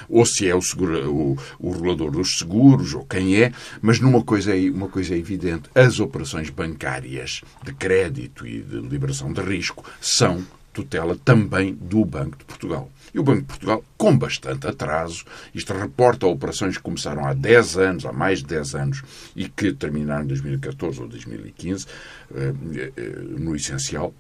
ou 0.10 0.26
se 0.26 0.48
é 0.48 0.54
o, 0.54 0.62
seguro, 0.62 1.10
o, 1.10 1.38
o, 1.58 1.72
regulador 1.72 2.12
dos 2.12 2.38
seguros, 2.38 2.94
ou 2.94 3.06
quem 3.06 3.42
é, 3.42 3.54
mas 3.82 4.02
numa 4.02 4.22
coisa, 4.22 4.56
é, 4.56 4.70
uma 4.70 4.90
coisa 4.90 5.16
é 5.16 5.18
evidente, 5.18 5.70
as 5.74 6.00
operações 6.00 6.50
bancárias 6.50 7.42
de 7.64 7.74
crédito 7.74 8.46
e 8.46 8.62
de 8.62 8.82
liberação 8.82 9.32
de 9.32 9.42
risco 9.42 9.86
são 10.02 10.46
tutela 10.74 11.16
também 11.16 11.74
do 11.74 12.06
Banco 12.06 12.38
de 12.38 12.46
Portugal. 12.46 12.90
E 13.14 13.20
o 13.20 13.24
Banco 13.24 13.42
de 13.42 13.48
Portugal, 13.48 13.84
com 13.98 14.18
bastante 14.18 14.68
atraso, 14.68 15.26
isto 15.54 15.74
reporta 15.74 16.26
operações 16.28 16.78
que 16.78 16.84
começaram 16.84 17.26
há 17.26 17.34
10 17.34 17.78
anos, 17.78 18.06
há 18.06 18.14
mais 18.14 18.40
de 18.40 18.46
10 18.46 18.76
anos, 18.76 19.04
e 19.36 19.50
que 19.50 19.74
terminaram 19.74 20.24
em 20.24 20.28
2014 20.28 21.02
ou 21.02 21.08
2015, 21.08 21.86
eh, 22.34 22.54
eh, 22.78 23.02
no 23.38 23.56
essencial, 23.56 24.14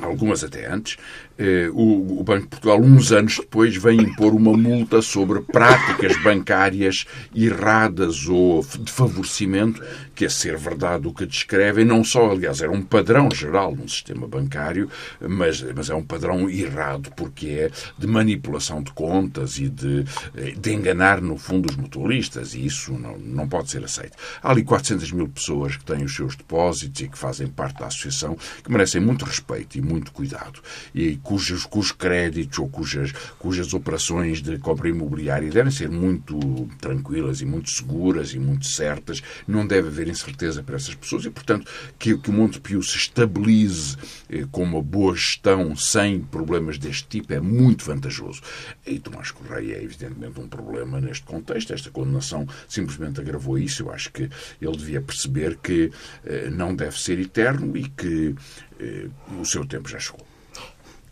algumas 0.00 0.44
até 0.44 0.70
antes, 0.70 0.96
eh, 1.38 1.68
o, 1.72 2.22
Banco 2.24 2.42
de 2.42 2.48
Portugal, 2.48 2.80
uns 2.80 3.12
anos 3.12 3.36
depois, 3.36 3.76
vem 3.76 4.00
impor 4.00 4.34
uma 4.34 4.56
multa 4.56 5.00
sobre 5.00 5.40
práticas 5.40 6.16
bancárias 6.22 7.06
erradas 7.34 8.26
ou 8.26 8.66
de 8.80 8.90
favorecimento, 8.90 9.82
que 10.14 10.24
é 10.24 10.28
ser 10.28 10.56
verdade 10.56 11.06
o 11.06 11.12
que 11.12 11.26
descrevem, 11.26 11.84
não 11.84 12.02
só, 12.02 12.30
aliás, 12.30 12.60
era 12.60 12.72
um 12.72 12.82
padrão 12.82 13.28
geral 13.32 13.76
no 13.76 13.88
sistema 13.88 14.26
bancário, 14.26 14.88
mas, 15.20 15.62
mas 15.74 15.90
é 15.90 15.94
um 15.94 16.02
padrão 16.02 16.48
errado, 16.50 17.10
porque 17.16 17.46
é 17.46 17.70
de 17.96 18.06
manipulação 18.06 18.82
de 18.82 18.92
contas 18.92 19.58
e 19.58 19.68
de, 19.68 20.04
eh, 20.36 20.54
de 20.56 20.72
enganar, 20.72 21.20
no 21.20 21.36
fundo, 21.36 21.70
os 21.70 21.76
mutualistas, 21.76 22.54
e 22.54 22.66
isso 22.66 22.92
não, 22.92 23.18
não 23.18 23.48
pode 23.48 23.70
ser 23.70 23.84
aceito. 23.84 24.16
Há 24.42 24.50
ali 24.50 24.64
400 24.64 25.12
mil 25.12 25.28
pessoas 25.28 25.76
que 25.76 25.84
têm 25.84 26.04
os 26.04 26.14
seus 26.14 26.34
depósitos 26.34 27.00
e 27.02 27.08
que 27.08 27.18
fazem 27.18 27.46
parte 27.46 27.78
da 27.78 27.86
associação, 27.86 28.36
que 28.64 28.70
merecem 28.70 29.00
muito 29.00 29.24
respeito 29.24 29.78
e 29.78 29.82
muito 29.82 30.12
cuidado. 30.12 30.60
E 30.94 31.16
cujos, 31.26 31.66
cujos 31.66 31.90
créditos 31.90 32.58
ou 32.60 32.68
cujas, 32.68 33.10
cujas 33.38 33.74
operações 33.74 34.40
de 34.40 34.58
compra 34.58 34.88
imobiliária 34.88 35.50
devem 35.50 35.72
ser 35.72 35.90
muito 35.90 36.68
tranquilas 36.80 37.40
e 37.40 37.44
muito 37.44 37.68
seguras 37.68 38.32
e 38.32 38.38
muito 38.38 38.64
certas. 38.66 39.20
Não 39.46 39.66
deve 39.66 39.88
haver 39.88 40.06
incerteza 40.06 40.62
para 40.62 40.76
essas 40.76 40.94
pessoas 40.94 41.24
e, 41.24 41.30
portanto, 41.30 41.68
que, 41.98 42.16
que 42.16 42.30
o 42.30 42.32
Montepio 42.32 42.80
se 42.82 42.96
estabilize 42.96 43.96
eh, 44.30 44.46
com 44.52 44.62
uma 44.62 44.80
boa 44.80 45.14
gestão 45.14 45.74
sem 45.74 46.20
problemas 46.20 46.78
deste 46.78 47.08
tipo 47.08 47.32
é 47.32 47.40
muito 47.40 47.84
vantajoso. 47.84 48.40
E 48.86 49.00
Tomás 49.00 49.32
Correia 49.32 49.76
é, 49.76 49.82
evidentemente, 49.82 50.38
um 50.38 50.46
problema 50.46 51.00
neste 51.00 51.24
contexto. 51.24 51.72
Esta 51.72 51.90
condenação 51.90 52.46
simplesmente 52.68 53.20
agravou 53.20 53.58
isso. 53.58 53.82
Eu 53.82 53.90
acho 53.90 54.12
que 54.12 54.30
ele 54.60 54.76
devia 54.76 55.00
perceber 55.00 55.56
que 55.56 55.90
eh, 56.24 56.50
não 56.50 56.74
deve 56.74 57.00
ser 57.00 57.18
eterno 57.18 57.76
e 57.76 57.88
que 57.88 58.34
eh, 58.78 59.08
o 59.40 59.44
seu 59.44 59.66
tempo 59.66 59.88
já 59.88 59.98
chegou. 59.98 60.25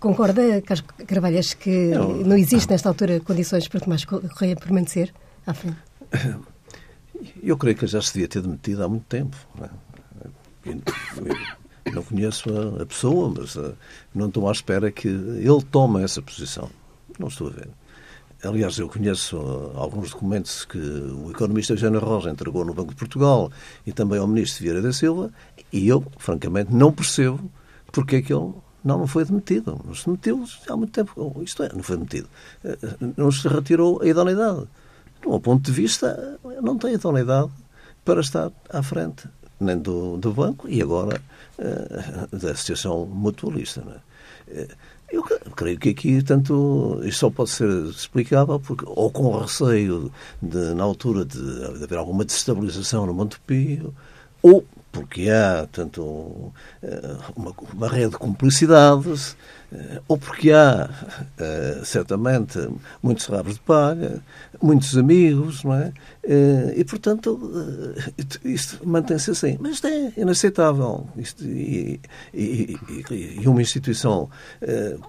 Concorda, 0.04 0.60
Carlos 0.60 0.84
Carvalhas, 1.06 1.54
que 1.54 1.94
não, 1.94 2.16
não 2.16 2.36
existe 2.36 2.70
nesta 2.70 2.90
altura 2.90 3.20
condições 3.20 3.66
para 3.68 3.80
Tomás 3.80 4.04
Correia 4.04 4.54
permanecer 4.54 5.14
à 5.46 5.54
frente? 5.54 5.78
Eu 7.42 7.56
creio 7.56 7.74
que 7.74 7.86
já 7.86 8.02
se 8.02 8.12
devia 8.12 8.28
ter 8.28 8.42
demitido 8.42 8.84
há 8.84 8.88
muito 8.88 9.06
tempo. 9.06 9.34
Não, 9.58 9.64
é? 9.64 9.70
não 11.90 12.02
conheço 12.02 12.50
a, 12.82 12.84
pessoa, 12.84 13.32
mas 13.34 13.56
uh, 13.56 13.74
não 14.14 14.28
estou 14.28 14.46
à 14.46 14.52
espera 14.52 14.92
que 14.92 15.08
ele 15.08 15.62
tome 15.70 16.02
essa 16.02 16.20
posição. 16.20 16.68
Não 17.18 17.28
estou 17.28 17.48
a 17.48 17.52
ver. 17.52 17.70
Aliás, 18.42 18.78
eu 18.78 18.90
conheço 18.90 19.38
uh, 19.38 19.72
alguns 19.74 20.10
documentos 20.10 20.66
que 20.66 20.76
o 20.76 21.30
economista 21.30 21.72
Eugênio 21.72 22.00
Rosa 22.00 22.28
entregou 22.28 22.62
no 22.62 22.74
Banco 22.74 22.90
de 22.90 22.96
Portugal 22.96 23.50
e 23.86 23.92
também 23.92 24.18
ao 24.18 24.26
ministro 24.26 24.64
Vieira 24.64 24.82
da 24.82 24.92
Silva, 24.92 25.32
e 25.72 25.88
eu, 25.88 26.04
francamente, 26.18 26.74
não 26.74 26.92
percebo 26.92 27.50
porque 27.90 28.16
é 28.16 28.22
que 28.22 28.34
ele 28.34 28.52
não, 28.84 28.98
não 28.98 29.06
foi 29.06 29.24
demitido. 29.24 29.80
Não 29.84 29.94
se 29.94 30.04
demitiu 30.04 30.44
há 30.68 30.76
muito 30.76 30.92
tempo. 30.92 31.42
Isto 31.42 31.62
é, 31.62 31.70
não 31.72 31.82
foi 31.82 31.96
demitido. 31.96 32.28
Eh, 32.64 32.78
não 33.16 33.30
se 33.32 33.48
retirou 33.48 34.02
a 34.02 34.06
idoneidade. 34.06 34.66
Do 35.22 35.30
meu 35.30 35.40
ponto 35.40 35.62
de 35.62 35.72
vista, 35.72 36.38
não 36.62 36.76
tem 36.76 36.94
idoneidade 36.94 37.50
para 38.04 38.20
estar 38.20 38.52
à 38.68 38.82
frente 38.82 39.28
nem 39.60 39.78
do, 39.78 40.16
do 40.16 40.32
banco 40.32 40.68
e 40.68 40.82
agora 40.82 41.20
uh, 41.58 42.36
da 42.36 42.50
Associação 42.50 43.06
Mutualista. 43.06 44.02
É? 44.48 44.68
Eu 45.10 45.22
creio 45.54 45.78
que 45.78 45.90
aqui, 45.90 46.22
tanto, 46.22 47.00
isto 47.04 47.20
só 47.20 47.30
pode 47.30 47.50
ser 47.50 47.68
explicável 47.84 48.58
porque, 48.58 48.84
ou 48.86 49.10
com 49.10 49.38
receio 49.38 50.10
de, 50.42 50.74
na 50.74 50.82
altura 50.82 51.24
de, 51.24 51.38
de 51.38 51.84
haver 51.84 51.98
alguma 51.98 52.24
desestabilização 52.24 53.06
no 53.06 53.14
Montepio, 53.14 53.94
ou 54.42 54.64
porque 54.94 55.28
há 55.28 55.66
tanto 55.70 56.52
eh, 56.80 57.16
uma, 57.34 57.52
uma 57.72 57.88
rede 57.88 58.12
de 58.12 58.16
cumplicidades 58.18 59.36
ou 60.08 60.18
porque 60.18 60.52
há, 60.52 60.88
certamente, 61.84 62.58
muitos 63.02 63.26
rabos 63.26 63.54
de 63.54 63.60
palha, 63.60 64.22
muitos 64.62 64.96
amigos, 64.96 65.64
não 65.64 65.74
é? 65.74 65.92
E, 66.76 66.84
portanto, 66.84 67.38
isto 68.44 68.86
mantém-se 68.86 69.30
assim. 69.30 69.58
Mas 69.60 69.74
isto 69.74 69.86
é 69.86 70.12
inaceitável. 70.16 71.06
Isto, 71.16 71.44
e, 71.44 72.00
e, 72.32 72.78
e, 73.10 73.48
uma 73.48 73.60
instituição 73.60 74.28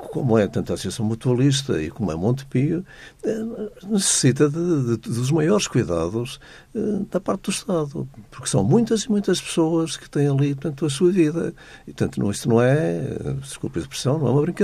como 0.09 0.37
é 0.37 0.47
tanto 0.47 0.71
a 0.71 0.75
Associação 0.75 1.05
Mutualista 1.05 1.81
e 1.81 1.89
como 1.89 2.11
é 2.11 2.15
Montepio, 2.15 2.85
necessita 3.83 4.49
de, 4.49 4.97
de, 4.97 4.97
dos 4.97 5.31
maiores 5.31 5.67
cuidados 5.67 6.39
da 7.09 7.19
parte 7.19 7.43
do 7.43 7.51
Estado, 7.51 8.07
porque 8.29 8.47
são 8.47 8.63
muitas 8.63 9.03
e 9.03 9.09
muitas 9.09 9.39
pessoas 9.39 9.95
que 9.95 10.09
têm 10.09 10.27
ali, 10.27 10.53
portanto, 10.53 10.85
a 10.85 10.89
sua 10.89 11.11
vida. 11.11 11.53
E, 11.87 11.93
portanto, 11.93 12.31
isto 12.31 12.49
não 12.49 12.61
é, 12.61 13.01
desculpe 13.41 13.79
a 13.79 13.81
expressão, 13.81 14.19
não 14.19 14.27
é 14.27 14.31
uma 14.31 14.41
brincadeira. 14.41 14.54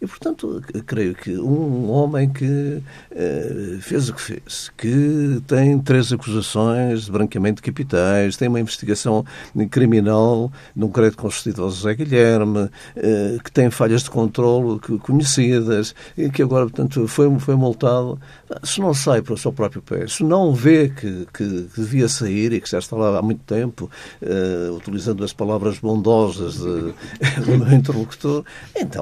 E, 0.00 0.06
portanto, 0.06 0.62
creio 0.86 1.14
que 1.14 1.36
um 1.36 1.90
homem 1.90 2.30
que 2.30 2.82
eh, 3.10 3.76
fez 3.82 4.08
o 4.08 4.14
que 4.14 4.22
fez, 4.22 4.72
que 4.74 5.42
tem 5.46 5.78
três 5.78 6.10
acusações 6.10 7.04
de 7.04 7.12
branqueamento 7.12 7.56
de 7.56 7.70
capitais, 7.70 8.34
tem 8.34 8.48
uma 8.48 8.58
investigação 8.58 9.26
criminal 9.70 10.50
num 10.74 10.88
crédito 10.88 11.18
concedido 11.18 11.62
ao 11.62 11.70
José 11.70 11.94
Guilherme, 11.94 12.70
eh, 12.96 13.36
que 13.44 13.52
tem 13.52 13.70
falhas 13.70 14.02
de 14.02 14.10
controle 14.10 14.80
conhecidas, 15.00 15.94
e 16.16 16.30
que 16.30 16.42
agora, 16.42 16.64
portanto, 16.64 17.06
foi, 17.06 17.38
foi 17.38 17.54
multado, 17.54 18.18
se 18.62 18.80
não 18.80 18.94
sai 18.94 19.20
para 19.20 19.34
o 19.34 19.38
seu 19.38 19.52
próprio 19.52 19.82
pé, 19.82 20.06
se 20.06 20.24
não 20.24 20.54
vê 20.54 20.88
que, 20.88 21.26
que, 21.32 21.68
devia 21.76 22.08
sair 22.08 22.54
e 22.54 22.60
que 22.60 22.70
já 22.70 22.78
está 22.78 22.96
lá 22.96 23.18
há 23.18 23.22
muito 23.22 23.42
tempo, 23.44 23.90
uh, 24.22 24.74
utilizando 24.74 25.22
as 25.24 25.32
palavras 25.32 25.78
bondosas 25.78 26.54
de, 26.54 26.94
do 27.44 27.58
meu 27.58 27.72
interlocutor, 27.72 28.44
então 28.74 28.99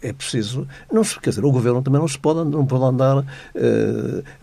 é 0.00 0.12
preciso. 0.12 0.66
Não 0.90 1.04
se, 1.04 1.18
quer 1.20 1.30
dizer, 1.30 1.44
o 1.44 1.52
governo 1.52 1.82
também 1.82 2.00
não 2.00 2.08
se 2.08 2.18
pode, 2.18 2.48
não 2.48 2.64
pode 2.64 2.84
andar 2.84 3.18
uh, 3.18 3.24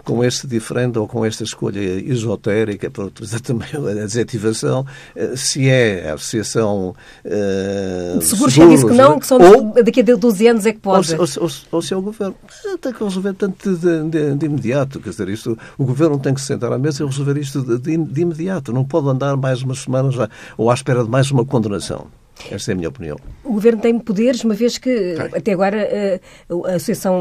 com 0.03 0.23
este 0.23 0.47
diferente 0.47 0.99
ou 0.99 1.07
com 1.07 1.25
esta 1.25 1.43
escolha 1.43 1.79
esotérica, 1.79 2.89
para 2.89 3.05
utilizar 3.05 3.41
também 3.41 3.67
a 3.73 4.03
adjetivação, 4.03 4.85
uh, 5.15 5.37
se 5.37 5.67
é 5.67 6.09
a 6.09 6.13
associação. 6.13 6.95
Uh, 7.25 8.21
seguros, 8.21 8.53
seguros 8.53 8.69
disse 8.71 8.85
que 8.85 8.93
não, 8.93 9.19
que 9.19 9.27
só 9.27 9.37
ou, 9.37 9.73
daqui 9.83 10.01
a 10.01 10.15
12 10.15 10.47
anos 10.47 10.65
é 10.65 10.73
que 10.73 10.79
pode. 10.79 11.13
Ou, 11.13 11.21
ou, 11.21 11.27
ou, 11.43 11.49
ou 11.71 11.81
se 11.81 11.93
é 11.93 11.97
o 11.97 12.01
governo. 12.01 12.35
Tem 12.81 12.93
que 12.93 13.03
resolver 13.03 13.33
tanto 13.33 13.75
de, 13.75 14.03
de, 14.09 14.35
de, 14.35 14.45
imediato. 14.45 14.99
Quer 14.99 15.09
dizer, 15.09 15.29
isto, 15.29 15.57
o 15.77 15.85
governo 15.85 16.19
tem 16.19 16.33
que 16.33 16.41
se 16.41 16.47
sentar 16.47 16.71
à 16.71 16.77
mesa 16.77 17.03
e 17.03 17.05
resolver 17.05 17.37
isto 17.37 17.61
de, 17.61 17.97
de 17.97 18.21
imediato. 18.21 18.71
Não 18.71 18.85
pode 18.85 19.07
andar 19.09 19.35
mais 19.35 19.61
umas 19.61 19.79
semanas 19.79 20.15
ou 20.57 20.69
à 20.69 20.73
espera 20.73 21.03
de 21.03 21.09
mais 21.09 21.31
uma 21.31 21.45
condenação. 21.45 22.18
Esta 22.51 22.71
é 22.71 22.73
a 22.73 22.75
minha 22.75 22.89
opinião. 22.89 23.17
O 23.43 23.53
Governo 23.53 23.81
tem 23.81 23.99
poderes, 23.99 24.43
uma 24.43 24.53
vez 24.53 24.77
que 24.77 24.89
tem. 24.89 25.37
até 25.37 25.51
agora 25.51 25.77
eh, 25.77 26.19
a 26.65 26.75
Associação, 26.75 27.19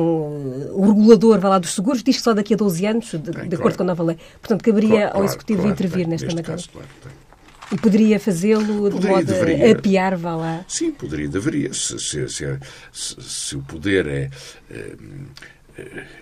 o 0.73 0.93
regulador 0.93 1.39
vai 1.41 1.51
lá 1.51 1.59
dos 1.59 1.75
seguros, 1.75 2.03
diz 2.03 2.17
que 2.17 2.23
só 2.23 2.35
daqui 2.35 2.55
a 2.55 2.57
12 2.57 2.87
anos, 2.87 3.11
de, 3.11 3.19
tem, 3.19 3.49
de 3.49 3.55
acordo 3.57 3.59
claro. 3.59 3.77
com 3.77 3.83
a 3.83 3.87
nova 3.87 4.03
lei. 4.03 4.19
Portanto, 4.41 4.63
caberia 4.63 5.09
claro, 5.09 5.19
ao 5.19 5.25
Executivo 5.25 5.61
claro, 5.61 5.73
intervir 5.75 6.05
tem, 6.05 6.07
nesta 6.09 6.27
matéria. 6.27 6.45
Caso, 6.45 6.71
claro, 6.71 6.89
e 7.71 7.77
poderia 7.77 8.19
fazê-lo 8.19 8.89
de 8.91 9.07
modo 9.07 9.25
deveria. 9.25 9.69
a 9.69 9.73
apiar, 9.73 10.17
vá 10.17 10.35
lá? 10.35 10.65
Sim, 10.67 10.91
poderia, 10.91 11.29
deveria. 11.29 11.73
Se, 11.75 11.99
se, 11.99 12.29
se, 12.29 12.59
se 12.93 13.57
o 13.57 13.63
poder 13.63 14.07
é, 14.07 14.31
é, 14.71 14.97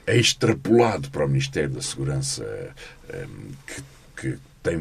é, 0.07 0.17
extrapolado 0.17 1.09
para 1.11 1.25
o 1.25 1.29
Ministério 1.29 1.71
da 1.71 1.81
Segurança, 1.81 2.45
é, 3.09 3.27
que, 3.67 3.83
que 4.21 4.39
tem 4.66 4.76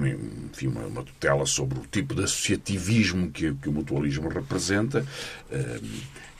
enfim, 0.51 0.67
uma, 0.67 0.81
uma, 0.87 1.03
tutela 1.03 1.45
sobre 1.45 1.77
o 1.77 1.85
tipo 1.85 2.15
de 2.15 2.23
associativismo 2.23 3.29
que, 3.29 3.53
que 3.53 3.69
o 3.69 3.71
mutualismo 3.71 4.27
representa, 4.29 5.05
eh, 5.51 5.79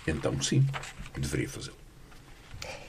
então 0.08 0.42
sim, 0.42 0.66
deveria 1.16 1.48
fazê-lo. 1.48 1.78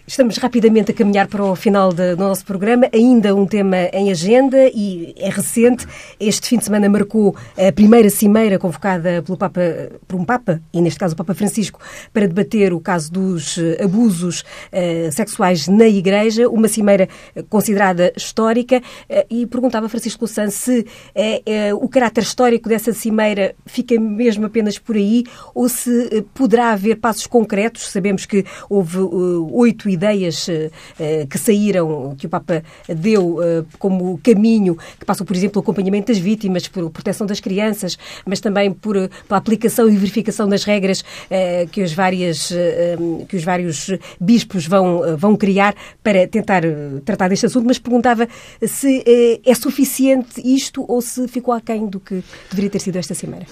Estamos 0.08 0.36
rapidamente 0.36 0.92
a 0.92 0.94
caminhar 0.94 1.26
para 1.26 1.42
o 1.42 1.56
final 1.56 1.92
do 1.92 2.16
nosso 2.16 2.44
programa. 2.44 2.88
Ainda 2.94 3.34
um 3.34 3.44
tema 3.44 3.88
em 3.92 4.08
agenda 4.08 4.70
e 4.72 5.12
é 5.18 5.28
recente. 5.28 5.84
Este 6.20 6.46
fim 6.46 6.58
de 6.58 6.64
semana 6.64 6.88
marcou 6.88 7.34
a 7.58 7.72
primeira 7.72 8.08
cimeira 8.08 8.56
convocada 8.56 9.20
pelo 9.22 9.36
Papa, 9.36 9.60
por 10.06 10.20
um 10.20 10.24
Papa, 10.24 10.62
e 10.72 10.80
neste 10.80 11.00
caso 11.00 11.14
o 11.14 11.16
Papa 11.16 11.34
Francisco, 11.34 11.80
para 12.12 12.28
debater 12.28 12.72
o 12.72 12.78
caso 12.78 13.10
dos 13.10 13.58
eh, 13.58 13.82
abusos 13.82 14.42
uh, 14.42 15.10
sexuais 15.10 15.66
na 15.66 15.88
Igreja. 15.88 16.48
Uma 16.48 16.68
cimeira 16.68 17.08
considerada 17.50 18.12
histórica. 18.16 18.80
E 19.28 19.44
perguntava 19.46 19.88
Francisco 19.88 20.24
Louçã 20.24 20.48
se 20.50 20.86
o 21.80 21.88
caráter 21.88 22.22
histórico 22.22 22.68
dessa 22.68 22.92
cimeira 22.92 23.56
fica 23.66 23.98
mesmo 23.98 24.46
apenas 24.46 24.78
por 24.78 24.94
aí 24.94 25.24
ou 25.52 25.68
se 25.68 26.24
poderá 26.32 26.70
haver 26.70 26.96
passos 26.96 27.26
concretos. 27.26 27.88
Sabemos 27.88 28.24
que 28.24 28.44
houve 28.70 28.98
oito 29.50 29.95
ideias 29.96 30.48
eh, 30.48 30.70
eh, 30.98 31.26
que 31.28 31.38
saíram, 31.38 32.14
que 32.16 32.26
o 32.26 32.28
Papa 32.28 32.62
deu 32.88 33.42
eh, 33.42 33.64
como 33.78 34.18
caminho, 34.22 34.76
que 34.98 35.04
passam, 35.04 35.26
por 35.26 35.34
exemplo, 35.34 35.60
o 35.60 35.62
acompanhamento 35.62 36.12
das 36.12 36.18
vítimas, 36.18 36.68
por 36.68 36.88
proteção 36.90 37.26
das 37.26 37.40
crianças, 37.40 37.98
mas 38.24 38.40
também 38.40 38.72
por, 38.72 38.94
pela 39.26 39.38
aplicação 39.38 39.88
e 39.88 39.96
verificação 39.96 40.48
das 40.48 40.64
regras 40.64 41.04
que 41.72 41.82
os, 41.82 41.92
várias, 41.92 42.52
que 43.28 43.36
os 43.36 43.44
vários 43.44 43.90
bispos 44.20 44.66
vão, 44.66 45.16
vão 45.16 45.36
criar 45.36 45.74
para 46.02 46.26
tentar 46.26 46.62
tratar 47.04 47.28
deste 47.28 47.46
assunto, 47.46 47.66
mas 47.66 47.78
perguntava 47.78 48.28
se 48.62 49.04
é 49.44 49.54
suficiente 49.54 50.40
isto 50.44 50.84
ou 50.88 51.00
se 51.00 51.26
ficou 51.28 51.54
aquém 51.54 51.86
do 51.86 51.98
que 51.98 52.22
deveria 52.50 52.70
ter 52.70 52.80
sido 52.80 52.96
esta 52.96 53.14
cimeira. 53.14 53.46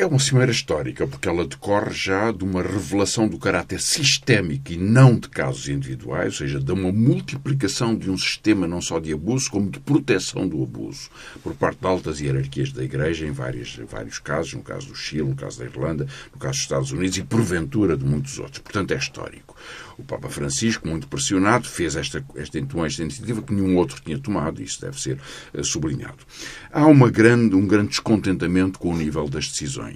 É 0.00 0.06
uma 0.06 0.18
cimeira 0.18 0.50
histórica, 0.50 1.06
porque 1.06 1.28
ela 1.28 1.46
decorre 1.46 1.92
já 1.92 2.32
de 2.32 2.42
uma 2.42 2.62
revelação 2.62 3.28
do 3.28 3.36
caráter 3.38 3.82
sistémico 3.82 4.72
e 4.72 4.78
não 4.78 5.18
de 5.18 5.28
casos 5.28 5.68
individuais, 5.68 6.32
ou 6.32 6.38
seja, 6.38 6.58
de 6.58 6.72
uma 6.72 6.90
multiplicação 6.90 7.94
de 7.94 8.10
um 8.10 8.16
sistema 8.16 8.66
não 8.66 8.80
só 8.80 8.98
de 8.98 9.12
abuso, 9.12 9.50
como 9.50 9.68
de 9.68 9.78
proteção 9.78 10.48
do 10.48 10.62
abuso, 10.62 11.10
por 11.42 11.54
parte 11.54 11.80
de 11.80 11.86
altas 11.86 12.18
hierarquias 12.18 12.72
da 12.72 12.82
Igreja, 12.82 13.26
em 13.26 13.30
vários, 13.30 13.78
vários 13.90 14.18
casos, 14.18 14.54
no 14.54 14.62
caso 14.62 14.86
do 14.86 14.94
Chile, 14.94 15.28
no 15.28 15.36
caso 15.36 15.58
da 15.58 15.66
Irlanda, 15.66 16.06
no 16.32 16.38
caso 16.38 16.54
dos 16.54 16.62
Estados 16.62 16.92
Unidos 16.92 17.18
e, 17.18 17.22
porventura, 17.22 17.94
de 17.94 18.04
muitos 18.06 18.38
outros. 18.38 18.60
Portanto, 18.60 18.92
é 18.92 18.96
histórico. 18.96 19.54
O 19.98 20.02
Papa 20.02 20.30
Francisco, 20.30 20.88
muito 20.88 21.06
pressionado, 21.08 21.68
fez 21.68 21.94
esta, 21.94 22.24
esta, 22.34 22.58
esta 22.58 23.02
iniciativa 23.02 23.42
que 23.42 23.52
nenhum 23.52 23.76
outro 23.76 24.00
tinha 24.02 24.18
tomado, 24.18 24.62
e 24.62 24.64
isso 24.64 24.80
deve 24.80 24.98
ser 24.98 25.18
uh, 25.52 25.62
sublinhado. 25.62 26.24
Há 26.72 26.86
uma 26.86 27.10
grande, 27.10 27.54
um 27.54 27.66
grande 27.66 27.90
descontentamento 27.90 28.78
com 28.78 28.94
o 28.94 28.96
nível 28.96 29.28
das 29.28 29.46
decisões 29.46 29.89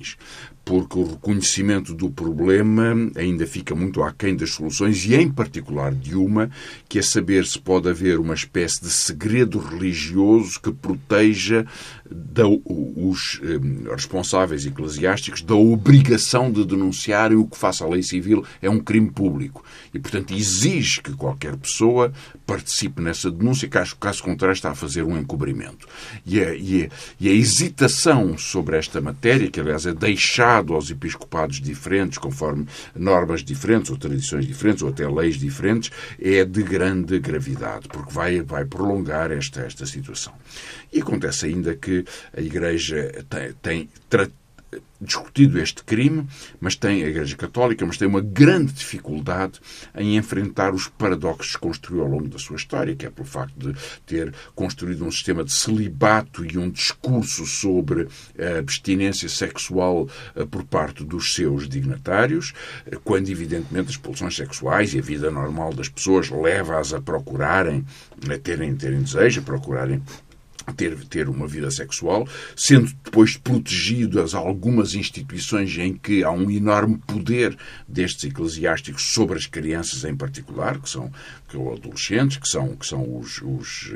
porque 0.65 0.99
o 0.99 1.05
reconhecimento 1.05 1.95
do 1.95 2.11
problema 2.11 2.95
ainda 3.17 3.47
fica 3.47 3.75
muito 3.75 4.03
aquém 4.03 4.35
das 4.35 4.51
soluções 4.51 5.05
e, 5.05 5.15
em 5.15 5.31
particular, 5.31 5.95
de 5.95 6.17
uma, 6.17 6.51
que 6.89 6.99
é 6.99 7.03
saber 7.03 7.45
se 7.47 7.59
pode 7.59 7.89
haver 7.89 8.19
uma 8.19 8.35
espécie 8.35 8.83
de 8.83 8.91
segredo 8.91 9.59
religioso 9.59 10.59
que 10.61 10.73
proteja 10.73 11.67
da, 12.11 12.47
os 12.47 13.40
eh, 13.43 13.90
responsáveis 13.90 14.67
eclesiásticos 14.67 15.40
da 15.40 15.55
obrigação 15.55 16.51
de 16.51 16.64
denunciarem 16.64 17.37
o 17.37 17.47
que 17.47 17.57
faça 17.57 17.85
a 17.85 17.88
lei 17.88 18.03
civil 18.03 18.45
é 18.61 18.69
um 18.69 18.79
crime 18.79 19.11
público. 19.11 19.64
E, 19.93 19.99
portanto, 19.99 20.35
exige 20.35 21.01
que 21.01 21.12
qualquer 21.12 21.57
pessoa 21.57 22.12
participe 22.47 23.01
nessa 23.01 23.31
denúncia, 23.31 23.69
caso, 23.69 23.97
caso 23.97 24.23
contrário 24.23 24.55
está 24.55 24.71
a 24.71 24.75
fazer 24.75 25.03
um 25.03 25.17
encobrimento. 25.17 25.88
E 26.27 26.40
a, 26.40 26.55
e, 26.55 26.85
a, 26.85 26.88
e 27.21 27.29
a 27.29 27.33
hesitação 27.33 28.37
sobre 28.37 28.77
esta 28.77 29.01
matéria, 29.01 29.51
que 29.51 29.61
aliás 29.61 29.87
é 29.87 29.95
deixado 29.95 30.75
aos 30.75 30.90
episcopados 30.90 31.61
diferentes, 31.61 32.19
conforme 32.19 32.67
normas 32.95 33.43
diferentes, 33.43 33.90
ou 33.90 33.97
tradições 33.97 34.47
diferentes, 34.47 34.83
ou 34.83 34.90
até 34.90 35.09
leis 35.09 35.37
diferentes, 35.37 35.90
é 36.21 36.45
de 36.45 36.62
grande 36.62 37.19
gravidade, 37.19 37.88
porque 37.88 38.12
vai, 38.12 38.43
vai 38.43 38.64
prolongar 38.64 39.31
esta, 39.31 39.62
esta 39.62 39.87
situação. 39.87 40.35
E 40.93 41.01
acontece 41.01 41.47
ainda 41.47 41.75
que 41.75 41.94
a 42.37 42.41
Igreja 42.41 43.25
tem, 43.29 43.53
tem 43.63 43.89
discutido 45.01 45.59
este 45.59 45.85
crime, 45.85 46.27
mas 46.61 46.75
tem 46.75 47.05
a 47.05 47.09
Igreja 47.09 47.37
Católica, 47.37 47.85
mas 47.85 47.97
tem 47.97 48.09
uma 48.09 48.21
grande 48.21 48.73
dificuldade 48.73 49.61
em 49.95 50.17
enfrentar 50.17 50.75
os 50.75 50.89
paradoxos 50.89 51.55
que 51.55 51.61
construiu 51.61 52.03
ao 52.03 52.09
longo 52.09 52.29
da 52.29 52.39
sua 52.39 52.57
história, 52.57 52.97
que 52.97 53.07
é 53.07 53.11
pelo 53.11 53.27
facto 53.27 53.55
de 53.57 53.75
ter 54.07 54.33
construído 54.55 55.05
um 55.05 55.11
sistema 55.11 55.45
de 55.45 55.53
celibato 55.53 56.45
e 56.45 56.57
um 56.59 56.71
discurso 56.71 57.47
sobre 57.47 58.09
a 58.39 58.59
abstinência 58.59 59.29
sexual 59.29 60.09
eh, 60.35 60.45
por 60.45 60.65
parte 60.65 61.05
dos 61.05 61.35
seus 61.35 61.69
dignatários, 61.69 62.53
eh, 62.87 62.99
quando 63.05 63.29
evidentemente 63.29 63.91
as 63.91 63.97
pulsões 63.97 64.35
sexuais 64.35 64.95
e 64.95 64.99
a 64.99 65.03
vida 65.03 65.31
normal 65.31 65.75
das 65.75 65.89
pessoas 65.89 66.31
leva-as 66.31 66.93
a 66.93 67.01
procurarem, 67.01 67.85
a 68.29 68.39
terem, 68.39 68.75
terem 68.75 69.03
desejo, 69.03 69.41
a 69.41 69.45
procurarem 69.45 70.03
ter, 70.72 70.96
ter 71.07 71.29
uma 71.29 71.46
vida 71.46 71.70
sexual, 71.70 72.27
sendo 72.57 72.90
depois 73.05 73.37
protegidas 73.37 74.35
algumas 74.35 74.94
instituições 74.94 75.77
em 75.77 75.94
que 75.94 76.24
há 76.24 76.31
um 76.31 76.50
enorme 76.50 76.98
poder 77.07 77.57
destes 77.87 78.24
eclesiásticos 78.24 79.12
sobre 79.12 79.37
as 79.37 79.46
crianças 79.46 80.05
em 80.05 80.16
particular, 80.16 80.81
que 80.81 80.88
são 80.88 81.11
que 81.46 81.55
são 81.55 81.72
adolescentes, 81.72 82.37
que 82.37 82.48
são, 82.48 82.77
que 82.77 82.87
são 82.87 83.18
os, 83.18 83.40
os, 83.42 83.92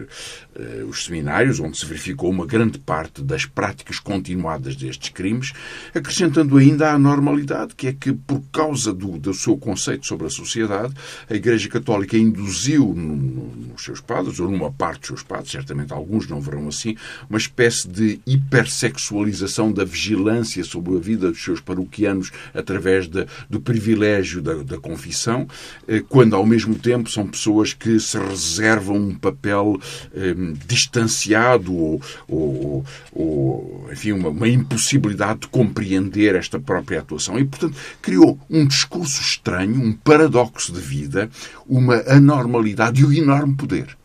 uh, 0.57 0.87
os 0.89 1.05
seminários, 1.05 1.59
onde 1.59 1.77
se 1.77 1.87
verificou 1.87 2.31
uma 2.31 2.47
grande 2.47 2.79
parte 2.79 3.23
das 3.23 3.45
práticas 3.45 3.99
continuadas 3.99 4.77
destes 4.77 5.11
crimes, 5.11 5.53
acrescentando 5.95 6.57
ainda 6.57 6.93
a 6.93 6.99
normalidade, 6.99 7.75
que 7.75 7.89
é 7.89 7.93
que, 7.93 8.13
por 8.13 8.43
causa 8.53 8.93
do, 8.93 9.19
do 9.19 9.35
seu 9.35 9.57
conceito 9.57 10.07
sobre 10.07 10.27
a 10.27 10.31
sociedade, 10.31 10.95
a 11.29 11.35
Igreja 11.35 11.69
Católica 11.69 12.17
induziu 12.17 12.95
no, 12.95 13.17
no, 13.17 13.57
nos 13.57 13.83
seus 13.83 14.01
padres, 14.01 14.39
ou 14.39 14.51
numa 14.51 14.71
parte 14.71 15.01
dos 15.01 15.09
seus 15.09 15.23
padres, 15.23 15.51
certamente 15.51 15.93
alguns 15.93 16.29
não 16.29 16.41
verão 16.41 16.58
assim, 16.67 16.97
uma 17.29 17.39
espécie 17.39 17.87
de 17.87 18.21
hipersexualização 18.27 19.71
da 19.71 19.85
vigilância 19.85 20.65
sobre 20.65 20.97
a 20.97 20.99
vida 20.99 21.31
dos 21.31 21.43
seus 21.43 21.61
paroquianos 21.61 22.33
através 22.55 23.07
de, 23.07 23.27
do 23.49 23.61
privilégio 23.61 24.41
da, 24.41 24.55
da 24.55 24.79
confissão, 24.79 25.47
eh, 25.87 26.03
quando 26.09 26.35
ao 26.35 26.47
mesmo 26.47 26.75
tempo 26.75 27.11
são 27.11 27.27
pessoas 27.27 27.73
que 27.73 28.01
se 28.01 28.19
reservam 28.19 28.97
um 28.97 29.15
papel 29.15 29.79
eh, 30.15 30.35
distanciado 30.67 31.75
ou, 31.75 32.03
ou, 32.27 32.85
ou 33.13 33.89
enfim, 33.93 34.13
uma, 34.13 34.31
uma 34.31 34.49
impossibilidade 34.49 35.41
de 35.41 35.49
compreender 35.49 36.35
esta 36.35 36.59
própria 36.59 37.01
atuação. 37.01 37.39
E, 37.39 37.45
portanto, 37.45 37.77
criou 38.01 38.39
um 38.49 38.67
discurso 38.67 39.21
estranho, 39.21 39.81
um 39.81 39.93
paradoxo 39.93 40.73
de 40.73 40.81
vida, 40.81 41.31
uma 41.67 42.03
anormalidade 42.07 43.03
e 43.03 43.05
um 43.05 43.13
enorme 43.13 43.55
poder. 43.55 43.98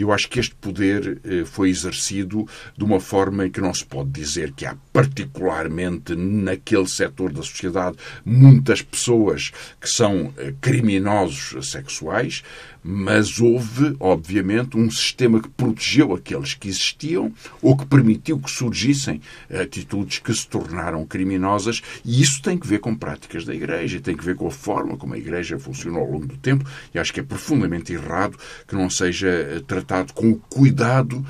E 0.00 0.02
eu 0.02 0.10
acho 0.10 0.30
que 0.30 0.40
este 0.40 0.54
poder 0.54 1.20
eh, 1.22 1.44
foi 1.44 1.68
exercido 1.68 2.48
de 2.74 2.82
uma 2.82 2.98
forma 2.98 3.50
que 3.50 3.60
não 3.60 3.74
se 3.74 3.84
pode 3.84 4.08
dizer 4.08 4.50
que 4.52 4.64
há 4.64 4.74
particularmente 4.92 6.14
naquele 6.14 6.88
setor 6.88 7.32
da 7.32 7.42
sociedade 7.42 7.96
muitas 8.24 8.82
pessoas 8.82 9.52
que 9.80 9.88
são 9.88 10.32
eh, 10.36 10.52
criminosos 10.60 11.70
sexuais, 11.70 12.42
mas 12.82 13.38
houve, 13.38 13.94
obviamente, 14.00 14.76
um 14.76 14.90
sistema 14.90 15.40
que 15.40 15.48
protegeu 15.48 16.14
aqueles 16.14 16.54
que 16.54 16.68
existiam 16.68 17.32
ou 17.60 17.76
que 17.76 17.86
permitiu 17.86 18.38
que 18.38 18.50
surgissem 18.50 19.20
atitudes 19.50 20.18
que 20.18 20.32
se 20.32 20.48
tornaram 20.48 21.04
criminosas, 21.04 21.82
e 22.04 22.22
isso 22.22 22.42
tem 22.42 22.58
que 22.58 22.66
ver 22.66 22.78
com 22.78 22.94
práticas 22.94 23.44
da 23.44 23.54
Igreja, 23.54 24.00
tem 24.00 24.16
que 24.16 24.24
ver 24.24 24.34
com 24.34 24.46
a 24.46 24.50
forma 24.50 24.96
como 24.96 25.14
a 25.14 25.18
Igreja 25.18 25.58
funcionou 25.58 26.02
ao 26.02 26.10
longo 26.10 26.26
do 26.26 26.36
tempo, 26.38 26.64
e 26.94 26.98
acho 26.98 27.12
que 27.12 27.20
é 27.20 27.22
profundamente 27.22 27.92
errado 27.92 28.38
que 28.66 28.74
não 28.74 28.88
seja 28.88 29.28
eh, 29.28 29.62
tratado 29.66 30.12
com 30.14 30.30
o 30.30 30.36
cuidado 30.36 31.24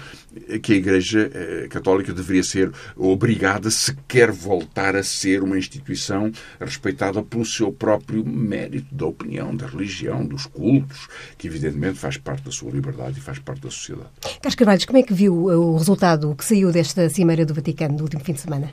que 0.62 0.73
a 0.73 0.77
Igreja 0.77 1.31
eh, 1.33 1.66
Católica 1.69 2.12
deveria 2.12 2.43
ser 2.43 2.73
obrigada, 2.97 3.71
se 3.71 3.95
quer 4.07 4.31
voltar 4.31 4.95
a 4.95 5.03
ser 5.03 5.43
uma 5.43 5.59
instituição 5.59 6.31
respeitada 6.61 7.23
pelo 7.23 7.45
seu 7.45 7.73
próprio 7.73 8.25
mérito 8.25 8.95
da 8.95 9.07
opinião, 9.07 9.55
da 9.55 9.66
religião, 9.66 10.25
dos 10.25 10.47
cultos, 10.47 11.09
que 11.37 11.49
evidentemente 11.49 11.99
faz 11.99 12.16
parte 12.16 12.45
da 12.45 12.53
sua 12.53 12.71
liberdade 12.71 13.19
e 13.19 13.23
faz 13.23 13.38
parte 13.38 13.62
da 13.62 13.71
sociedade. 13.71 14.11
Carlos 14.40 14.55
Carvalho, 14.55 14.87
como 14.87 14.99
é 14.99 15.03
que 15.03 15.14
viu 15.14 15.35
o 15.47 15.77
resultado 15.77 16.35
que 16.35 16.45
saiu 16.45 16.71
desta 16.71 17.09
Cimeira 17.09 17.45
do 17.45 17.55
Vaticano 17.55 17.97
no 17.97 18.03
último 18.03 18.23
fim 18.23 18.33
de 18.33 18.40
semana? 18.40 18.73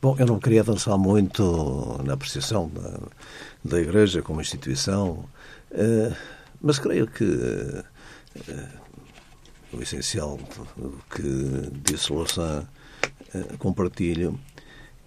Bom, 0.00 0.14
eu 0.18 0.26
não 0.26 0.38
queria 0.38 0.60
avançar 0.60 0.96
muito 0.96 2.00
na 2.04 2.12
apreciação 2.12 2.68
da, 2.68 3.00
da 3.64 3.80
Igreja 3.80 4.22
como 4.22 4.40
instituição, 4.40 5.24
eh, 5.72 6.12
mas 6.60 6.78
creio 6.78 7.08
que 7.08 7.24
eh, 8.48 8.64
o 9.72 9.82
essencial 9.82 10.38
que 11.10 11.70
disse 11.84 12.12
Louçã 12.12 12.66
eh, 13.34 13.56
compartilho. 13.58 14.38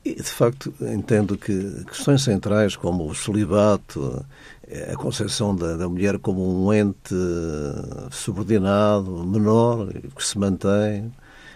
E, 0.03 0.15
de 0.15 0.23
facto, 0.23 0.73
entendo 0.81 1.37
que 1.37 1.85
questões 1.85 2.23
centrais 2.23 2.75
como 2.75 3.07
o 3.07 3.15
celibato, 3.15 4.25
eh, 4.67 4.91
a 4.93 4.95
concepção 4.95 5.55
da, 5.55 5.75
da 5.77 5.87
mulher 5.89 6.19
como 6.19 6.43
um 6.43 6.73
ente 6.73 7.15
subordinado, 8.11 9.25
menor, 9.25 9.87
que 10.15 10.23
se 10.23 10.37
mantém, 10.37 11.11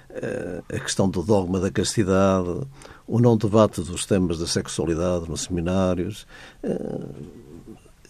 eh, 0.09 0.61
a 0.73 0.79
questão 0.79 1.09
do 1.09 1.21
dogma 1.23 1.59
da 1.59 1.71
castidade, 1.71 2.61
o 3.07 3.19
não 3.19 3.37
debate 3.37 3.81
dos 3.81 4.05
temas 4.05 4.39
da 4.39 4.47
sexualidade 4.47 5.29
nos 5.29 5.43
seminários. 5.43 6.25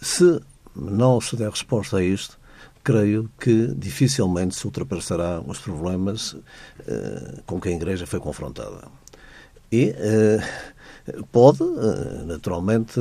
Se 0.02 0.42
não 0.76 1.20
se 1.20 1.36
der 1.36 1.50
resposta 1.50 1.98
a 1.98 2.04
isto, 2.04 2.38
creio 2.86 3.28
que 3.40 3.74
dificilmente 3.76 4.56
se 4.56 4.64
ultrapassará 4.64 5.42
os 5.42 5.58
problemas 5.58 6.34
uh, 6.34 7.42
com 7.48 7.60
que 7.60 7.68
a 7.68 7.72
Igreja 7.72 8.06
foi 8.06 8.20
confrontada. 8.20 8.88
E 9.72 9.90
uh, 9.90 11.26
pode, 11.32 11.64
uh, 11.64 12.26
naturalmente, 12.28 13.00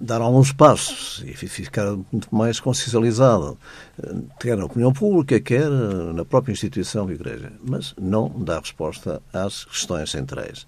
dar 0.00 0.20
alguns 0.20 0.52
passos 0.52 1.24
e 1.24 1.32
ficar 1.34 1.92
muito 2.10 2.28
mais 2.34 2.58
consciencializado, 2.58 3.56
quer 4.40 4.56
na 4.56 4.64
opinião 4.64 4.92
pública, 4.92 5.40
quer 5.40 5.70
na 5.70 6.24
própria 6.24 6.52
instituição 6.52 7.10
Igreja, 7.10 7.52
mas 7.62 7.94
não 7.96 8.28
dá 8.28 8.58
resposta 8.58 9.22
às 9.32 9.64
questões 9.64 10.10
centrais. 10.10 10.66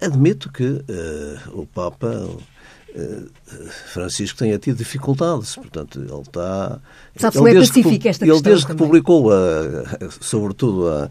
Admito 0.00 0.50
que 0.50 0.82
o 1.52 1.66
Papa 1.66 2.28
Francisco 3.86 4.38
tenha 4.38 4.58
tido 4.58 4.76
dificuldades, 4.76 5.54
portanto, 5.54 5.98
ele 5.98 6.20
está... 6.20 6.80
Sabe-se 7.16 7.42
ele, 7.42 7.52
desde, 7.54 7.98
que, 7.98 8.08
esta 8.08 8.26
ele 8.26 8.40
desde 8.40 8.66
que 8.66 8.74
publicou, 8.74 9.30
a, 9.30 10.10
sobretudo, 10.20 10.88
a, 10.88 11.08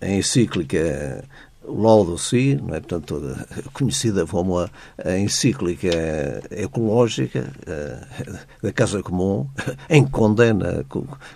a 0.00 0.08
encíclica 0.08 1.24
Laudo 1.66 2.18
Si, 2.18 2.56
não 2.56 2.74
é? 2.74 2.80
portanto, 2.80 3.36
conhecida 3.72 4.26
como 4.26 4.58
a, 4.58 4.68
encíclica 5.18 5.88
ecológica 6.50 7.52
a, 7.66 8.66
da 8.66 8.72
Casa 8.72 9.02
Comum, 9.02 9.46
em 9.88 10.04
que 10.04 10.10
condena, 10.10 10.84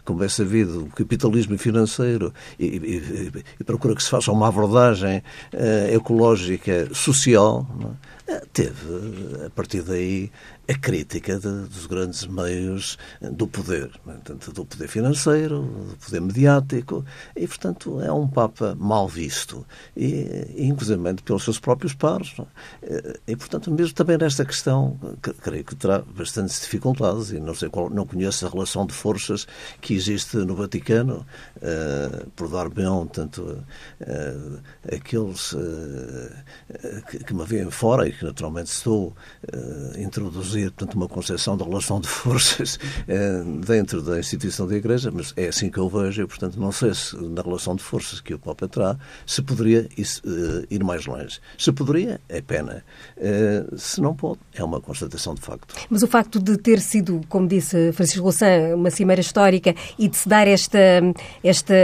como 0.04 0.22
é 0.22 0.28
sabido, 0.28 0.84
o 0.84 0.90
capitalismo 0.90 1.56
financeiro 1.56 2.32
e, 2.58 2.66
e, 2.66 3.44
e 3.58 3.64
procura 3.64 3.94
que 3.94 4.02
se 4.02 4.10
faça 4.10 4.30
uma 4.30 4.48
abordagem 4.48 5.22
uh, 5.54 5.94
ecológica 5.94 6.92
social. 6.94 7.66
Não 7.80 7.90
é? 7.90 8.17
Teve, 8.52 9.46
a 9.46 9.50
partir 9.50 9.82
daí, 9.82 10.30
a 10.68 10.74
crítica 10.74 11.38
de, 11.38 11.48
dos 11.66 11.86
grandes 11.86 12.26
meios 12.26 12.98
do 13.20 13.46
poder, 13.46 13.90
tanto 14.22 14.52
do 14.52 14.64
poder 14.64 14.86
financeiro, 14.86 15.62
do 15.62 15.96
poder 15.96 16.20
mediático, 16.20 17.04
e, 17.34 17.46
portanto, 17.46 18.00
é 18.02 18.12
um 18.12 18.28
Papa 18.28 18.76
mal 18.78 19.08
visto, 19.08 19.66
e, 19.96 20.54
inclusive 20.58 20.98
pelos 21.24 21.44
seus 21.44 21.58
próprios 21.58 21.94
pares. 21.94 22.34
É? 22.82 23.18
E, 23.26 23.36
portanto, 23.36 23.70
mesmo 23.70 23.94
também 23.94 24.18
nesta 24.18 24.44
questão, 24.44 24.98
creio 25.42 25.64
que 25.64 25.74
terá 25.74 26.00
bastantes 26.00 26.60
dificuldades, 26.60 27.30
e 27.30 27.40
não 27.40 27.54
sei 27.54 27.70
qual, 27.70 27.88
não 27.88 28.06
conheço 28.06 28.46
a 28.46 28.50
relação 28.50 28.86
de 28.86 28.92
forças 28.92 29.46
que 29.80 29.94
existe 29.94 30.36
no 30.36 30.54
Vaticano, 30.54 31.26
uh, 31.56 32.30
por 32.36 32.48
dar 32.48 32.68
bem, 32.68 32.88
tanto 33.12 33.42
uh, 33.42 34.60
aqueles 34.94 35.52
uh, 35.52 36.30
que, 37.10 37.24
que 37.24 37.34
me 37.34 37.44
veem 37.44 37.70
fora 37.70 38.06
e 38.06 38.17
que 38.18 38.24
naturalmente 38.24 38.68
estou 38.68 39.14
a 39.52 40.00
introduzir 40.00 40.28
introduzir 40.28 40.70
portanto, 40.72 40.94
uma 40.94 41.08
concepção 41.08 41.56
de 41.56 41.64
relação 41.64 42.00
de 42.00 42.08
forças 42.08 42.78
eh, 43.06 43.42
dentro 43.66 44.02
da 44.02 44.18
instituição 44.18 44.66
da 44.66 44.76
Igreja, 44.76 45.10
mas 45.12 45.32
é 45.36 45.48
assim 45.48 45.70
que 45.70 45.78
eu 45.78 45.88
vejo 45.88 46.22
e, 46.22 46.26
portanto, 46.26 46.58
não 46.58 46.72
sei 46.72 46.94
se 46.94 47.16
na 47.16 47.42
relação 47.42 47.76
de 47.76 47.82
forças 47.82 48.20
que 48.20 48.34
o 48.34 48.38
Papa 48.38 48.68
terá, 48.68 48.96
se 49.26 49.42
poderia 49.42 49.88
eh, 49.98 50.66
ir 50.70 50.84
mais 50.84 51.06
longe. 51.06 51.40
Se 51.56 51.72
poderia, 51.72 52.20
é 52.28 52.40
pena. 52.40 52.84
Eh, 53.16 53.64
se 53.76 54.00
não 54.00 54.14
pode, 54.14 54.40
é 54.54 54.62
uma 54.62 54.80
constatação 54.80 55.34
de 55.34 55.40
facto. 55.40 55.74
Mas 55.88 56.02
o 56.02 56.06
facto 56.06 56.40
de 56.40 56.56
ter 56.56 56.80
sido, 56.80 57.20
como 57.28 57.46
disse 57.46 57.92
Francisco 57.92 58.22
Louçã, 58.22 58.74
uma 58.74 58.90
cimeira 58.90 59.20
histórica 59.20 59.74
e 59.98 60.08
de 60.08 60.16
se 60.16 60.28
dar 60.28 60.46
esta, 60.46 60.78
esta, 61.42 61.74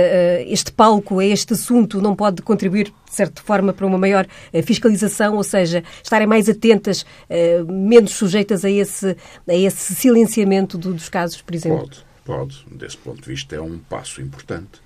este 0.47 0.73
palco 0.73 1.19
a 1.19 1.25
este 1.25 1.53
assunto 1.53 2.01
não 2.01 2.15
pode 2.15 2.43
contribuir 2.43 2.93
de 3.15 3.17
certa 3.17 3.43
forma, 3.43 3.73
para 3.73 3.87
uma 3.87 3.97
maior 3.97 4.27
fiscalização, 4.65 5.37
ou 5.37 5.45
seja, 5.45 5.85
estarem 6.03 6.27
mais 6.27 6.49
atentas, 6.49 7.07
menos 7.69 8.13
sujeitas 8.13 8.65
a 8.65 8.71
esse, 8.71 9.17
a 9.49 9.55
esse 9.55 9.95
silenciamento 9.95 10.77
do, 10.77 10.93
dos 10.93 11.09
casos, 11.09 11.41
por 11.41 11.55
exemplo? 11.55 11.79
Pode, 11.79 12.05
pode. 12.25 12.67
Desse 12.77 12.97
ponto 12.97 13.23
de 13.23 13.29
vista, 13.29 13.55
é 13.55 13.61
um 13.61 13.79
passo 13.79 14.21
importante 14.21 14.83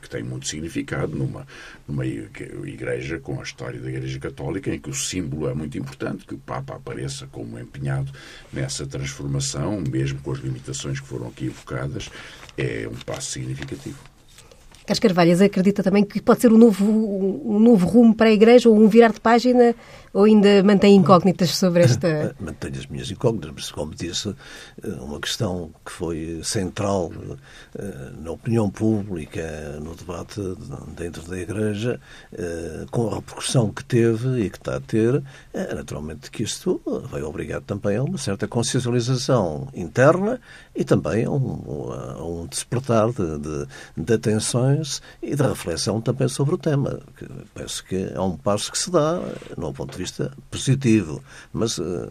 que 0.00 0.08
tem 0.08 0.22
muito 0.22 0.46
significado 0.46 1.16
numa, 1.16 1.44
numa 1.88 2.06
igreja 2.06 3.18
com 3.18 3.40
a 3.40 3.42
história 3.42 3.80
da 3.80 3.88
Igreja 3.88 4.20
Católica, 4.20 4.72
em 4.72 4.78
que 4.78 4.90
o 4.90 4.94
símbolo 4.94 5.48
é 5.48 5.54
muito 5.54 5.76
importante, 5.76 6.24
que 6.24 6.34
o 6.34 6.38
Papa 6.38 6.76
apareça 6.76 7.26
como 7.26 7.58
empenhado 7.58 8.12
nessa 8.52 8.86
transformação, 8.86 9.80
mesmo 9.80 10.20
com 10.20 10.30
as 10.30 10.38
limitações 10.38 11.00
que 11.00 11.06
foram 11.06 11.26
aqui 11.26 11.46
evocadas, 11.46 12.08
é 12.56 12.88
um 12.88 12.94
passo 13.04 13.32
significativo. 13.32 13.98
Carlos 14.86 14.98
Carvalhas 14.98 15.40
acredita 15.40 15.82
também 15.82 16.04
que 16.04 16.20
pode 16.20 16.40
ser 16.40 16.52
um 16.52 16.58
novo, 16.58 16.84
um 16.84 17.58
novo 17.58 17.86
rumo 17.86 18.14
para 18.14 18.28
a 18.28 18.32
Igreja 18.32 18.68
ou 18.68 18.76
um 18.76 18.88
virar 18.88 19.12
de 19.12 19.20
página 19.20 19.74
ou 20.12 20.24
ainda 20.24 20.62
mantém 20.62 20.96
incógnitas 20.96 21.56
sobre 21.56 21.82
esta... 21.82 22.34
Mantenho 22.40 22.78
as 22.78 22.86
minhas 22.86 23.10
incógnitas, 23.10 23.50
mas 23.54 23.70
como 23.70 23.94
disse, 23.94 24.34
eh, 24.82 24.88
uma 25.00 25.20
questão 25.20 25.70
que 25.84 25.92
foi 25.92 26.40
central 26.42 27.12
eh, 27.78 28.10
na 28.18 28.32
opinião 28.32 28.68
pública, 28.68 29.78
no 29.80 29.94
debate 29.94 30.40
dentro 30.96 31.22
da 31.22 31.38
Igreja, 31.38 32.00
eh, 32.32 32.86
com 32.90 33.08
a 33.08 33.16
repercussão 33.16 33.70
que 33.70 33.84
teve 33.84 34.44
e 34.44 34.50
que 34.50 34.56
está 34.56 34.76
a 34.76 34.80
ter, 34.80 35.22
é 35.54 35.74
naturalmente 35.74 36.30
que 36.30 36.42
isto 36.42 36.80
vai 37.10 37.22
obrigar 37.22 37.60
também 37.60 37.96
a 37.96 38.02
uma 38.02 38.18
certa 38.18 38.48
consciencialização 38.48 39.68
interna 39.74 40.40
e 40.74 40.84
também 40.84 41.24
a 41.24 41.30
um, 41.30 41.92
a 41.92 42.24
um 42.24 42.46
despertar 42.46 43.12
de, 43.12 43.38
de, 43.38 43.66
de 43.96 44.14
atenções 44.14 45.00
e 45.22 45.36
de 45.36 45.42
reflexão 45.42 46.00
também 46.00 46.28
sobre 46.28 46.54
o 46.54 46.58
tema. 46.58 47.00
Que 47.16 47.26
penso 47.54 47.84
que 47.84 48.10
é 48.12 48.20
um 48.20 48.36
passo 48.36 48.72
que 48.72 48.78
se 48.78 48.90
dá, 48.90 49.20
no 49.56 49.72
ponto 49.72 49.96
de 49.96 49.99
vista 50.00 50.32
positivo, 50.50 51.22
mas 51.52 51.78
uh, 51.78 52.10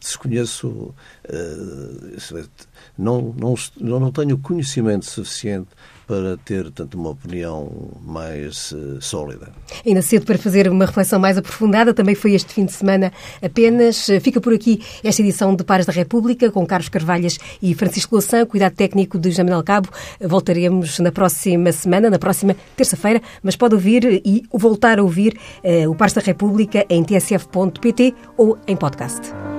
desconheço, 0.00 0.68
uh, 0.68 2.48
não, 2.96 3.34
não, 3.36 3.54
não 4.00 4.12
tenho 4.12 4.38
conhecimento 4.38 5.04
suficiente 5.06 5.68
para 6.08 6.38
ter 6.38 6.70
tanto 6.70 6.98
uma 6.98 7.10
opinião 7.10 7.70
mais 8.02 8.72
uh, 8.72 9.00
sólida. 9.00 9.52
Ainda 9.86 10.00
cedo 10.00 10.24
para 10.24 10.38
fazer 10.38 10.68
uma 10.68 10.86
reflexão 10.86 11.20
mais 11.20 11.36
aprofundada, 11.36 11.92
também 11.92 12.14
foi 12.14 12.32
este 12.32 12.54
fim 12.54 12.64
de 12.64 12.72
semana 12.72 13.12
apenas. 13.42 14.08
Fica 14.22 14.40
por 14.40 14.54
aqui 14.54 14.82
esta 15.04 15.20
edição 15.20 15.54
de 15.54 15.62
Pares 15.62 15.84
da 15.84 15.92
República 15.92 16.50
com 16.50 16.66
Carlos 16.66 16.88
Carvalhas 16.88 17.38
e 17.62 17.74
Francisco 17.74 18.14
Louçã, 18.14 18.46
cuidado 18.46 18.74
técnico 18.74 19.18
de 19.18 19.30
Jamel 19.30 19.62
Cabo. 19.62 19.90
Voltaremos 20.18 20.98
na 20.98 21.12
próxima 21.12 21.70
semana, 21.72 22.08
na 22.08 22.18
próxima 22.18 22.56
terça-feira, 22.74 23.20
mas 23.42 23.54
pode 23.54 23.74
ouvir 23.74 24.22
e 24.24 24.44
voltar 24.50 24.98
a 24.98 25.02
ouvir 25.02 25.38
uh, 25.62 25.90
o 25.90 25.94
Pares 25.94 26.14
da 26.14 26.22
República 26.22 26.86
em 26.88 27.04
tsf.pt 27.04 28.14
ou 28.38 28.58
em 28.66 28.74
podcast. 28.74 29.57